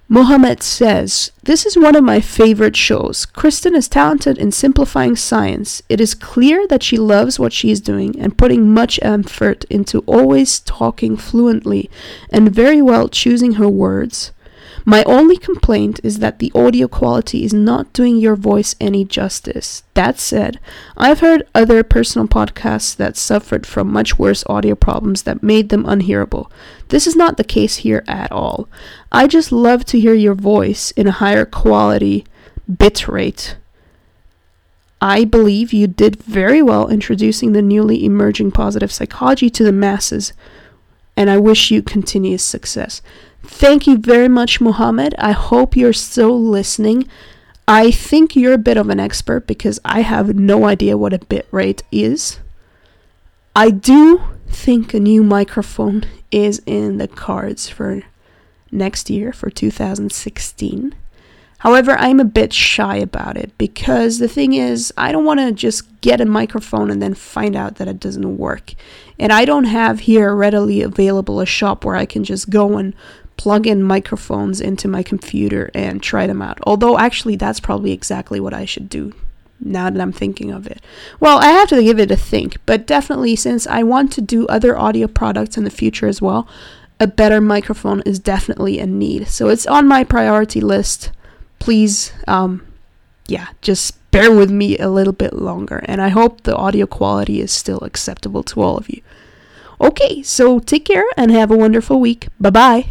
Mohammed 0.07 0.61
says, 0.61 1.31
This 1.43 1.65
is 1.65 1.75
one 1.75 1.95
of 1.95 2.03
my 2.03 2.21
favorite 2.21 2.75
shows. 2.75 3.25
Kristen 3.25 3.75
is 3.75 3.87
talented 3.87 4.37
in 4.37 4.51
simplifying 4.51 5.15
science. 5.15 5.81
It 5.89 5.99
is 5.99 6.13
clear 6.13 6.67
that 6.67 6.83
she 6.83 6.97
loves 6.97 7.39
what 7.39 7.53
she 7.53 7.71
is 7.71 7.81
doing 7.81 8.19
and 8.19 8.37
putting 8.37 8.71
much 8.71 8.99
effort 9.01 9.65
into 9.65 9.99
always 10.05 10.59
talking 10.59 11.17
fluently 11.17 11.89
and 12.29 12.53
very 12.53 12.83
well 12.83 13.09
choosing 13.09 13.53
her 13.53 13.67
words. 13.67 14.31
My 14.87 15.03
only 15.05 15.35
complaint 15.35 15.99
is 16.03 16.19
that 16.19 16.37
the 16.37 16.51
audio 16.53 16.87
quality 16.87 17.43
is 17.43 17.55
not 17.55 17.91
doing 17.91 18.17
your 18.17 18.35
voice 18.35 18.75
any 18.79 19.03
justice. 19.03 19.81
That 19.95 20.19
said, 20.19 20.59
I've 20.95 21.21
heard 21.21 21.47
other 21.55 21.81
personal 21.83 22.27
podcasts 22.27 22.95
that 22.97 23.17
suffered 23.17 23.65
from 23.65 23.91
much 23.91 24.19
worse 24.19 24.43
audio 24.47 24.75
problems 24.75 25.23
that 25.23 25.41
made 25.41 25.69
them 25.69 25.85
unhearable. 25.87 26.51
This 26.89 27.07
is 27.07 27.15
not 27.15 27.37
the 27.37 27.43
case 27.43 27.77
here 27.77 28.03
at 28.07 28.31
all. 28.31 28.69
I 29.11 29.25
just 29.25 29.51
love 29.51 29.85
to 29.85 29.99
hear 29.99 30.13
your 30.13 30.35
voice 30.35 30.91
in 30.91 31.07
a 31.07 31.11
higher 31.11 31.45
quality 31.45 32.23
bit 32.77 33.07
rate. 33.07 33.57
I 35.01 35.25
believe 35.25 35.73
you 35.73 35.87
did 35.87 36.15
very 36.17 36.61
well 36.61 36.89
introducing 36.89 37.53
the 37.53 37.61
newly 37.63 38.05
emerging 38.05 38.51
positive 38.51 38.91
psychology 38.91 39.49
to 39.49 39.63
the 39.63 39.71
masses, 39.71 40.33
and 41.17 41.29
I 41.29 41.37
wish 41.37 41.71
you 41.71 41.81
continuous 41.81 42.43
success. 42.43 43.01
Thank 43.47 43.87
you 43.87 43.97
very 43.97 44.27
much, 44.27 44.59
Mohammed. 44.59 45.15
I 45.17 45.31
hope 45.31 45.77
you're 45.77 45.93
still 45.93 46.41
listening. 46.41 47.07
I 47.67 47.91
think 47.91 48.35
you're 48.35 48.53
a 48.53 48.57
bit 48.59 48.77
of 48.77 48.89
an 48.89 48.99
expert 48.99 49.47
because 49.47 49.79
I 49.85 50.01
have 50.01 50.35
no 50.35 50.65
idea 50.65 50.97
what 50.97 51.13
a 51.13 51.19
bit 51.19 51.47
rate 51.51 51.83
is. 51.91 52.39
I 53.55 53.69
do 53.71 54.21
think 54.47 54.93
a 54.93 54.99
new 54.99 55.23
microphone 55.23 56.03
is 56.31 56.61
in 56.65 56.97
the 56.97 57.07
cards 57.07 57.69
for 57.69 58.01
next 58.71 59.09
year, 59.09 59.31
for 59.31 59.49
2016. 59.49 60.95
However, 61.59 61.95
I'm 61.97 62.19
a 62.19 62.25
bit 62.25 62.53
shy 62.53 62.97
about 62.97 63.37
it 63.37 63.57
because 63.57 64.19
the 64.19 64.27
thing 64.27 64.53
is, 64.53 64.93
I 64.97 65.11
don't 65.11 65.25
want 65.25 65.39
to 65.39 65.51
just 65.51 66.01
get 66.01 66.21
a 66.21 66.25
microphone 66.25 66.91
and 66.91 67.01
then 67.01 67.13
find 67.13 67.55
out 67.55 67.75
that 67.75 67.87
it 67.87 67.99
doesn't 67.99 68.37
work. 68.37 68.73
And 69.17 69.31
I 69.31 69.45
don't 69.45 69.63
have 69.63 70.01
here 70.01 70.35
readily 70.35 70.81
available 70.81 71.39
a 71.39 71.45
shop 71.45 71.85
where 71.85 71.95
I 71.95 72.05
can 72.05 72.23
just 72.23 72.49
go 72.49 72.77
and 72.77 72.93
plug 73.37 73.67
in 73.67 73.83
microphones 73.83 74.61
into 74.61 74.87
my 74.87 75.03
computer 75.03 75.69
and 75.73 76.01
try 76.01 76.27
them 76.27 76.41
out. 76.41 76.59
Although, 76.63 76.97
actually, 76.97 77.35
that's 77.35 77.59
probably 77.59 77.91
exactly 77.91 78.39
what 78.39 78.53
I 78.53 78.65
should 78.65 78.89
do 78.89 79.13
now 79.59 79.89
that 79.89 80.01
I'm 80.01 80.11
thinking 80.11 80.51
of 80.51 80.67
it. 80.67 80.81
Well, 81.19 81.39
I 81.39 81.47
have 81.47 81.69
to 81.69 81.83
give 81.83 81.99
it 81.99 82.11
a 82.11 82.15
think, 82.15 82.57
but 82.65 82.85
definitely, 82.85 83.35
since 83.35 83.65
I 83.67 83.83
want 83.83 84.11
to 84.13 84.21
do 84.21 84.47
other 84.47 84.77
audio 84.77 85.07
products 85.07 85.57
in 85.57 85.63
the 85.63 85.69
future 85.69 86.07
as 86.07 86.21
well, 86.21 86.47
a 86.99 87.07
better 87.07 87.41
microphone 87.41 88.01
is 88.05 88.19
definitely 88.19 88.79
a 88.79 88.85
need. 88.85 89.27
So 89.27 89.49
it's 89.49 89.67
on 89.67 89.87
my 89.87 90.03
priority 90.03 90.61
list. 90.61 91.11
Please, 91.59 92.13
um, 92.27 92.65
yeah, 93.27 93.47
just 93.61 93.95
bear 94.11 94.33
with 94.33 94.51
me 94.51 94.77
a 94.77 94.89
little 94.89 95.13
bit 95.13 95.33
longer, 95.33 95.83
and 95.85 96.01
I 96.01 96.09
hope 96.09 96.41
the 96.41 96.55
audio 96.55 96.85
quality 96.85 97.41
is 97.41 97.51
still 97.51 97.79
acceptable 97.79 98.43
to 98.43 98.61
all 98.61 98.77
of 98.77 98.89
you. 98.89 99.01
Okay, 99.81 100.23
so 100.23 100.59
take 100.59 100.85
care 100.85 101.05
and 101.17 101.31
have 101.31 101.51
a 101.51 101.57
wonderful 101.57 101.99
week. 101.99 102.27
Bye 102.39 102.49
bye. 102.49 102.85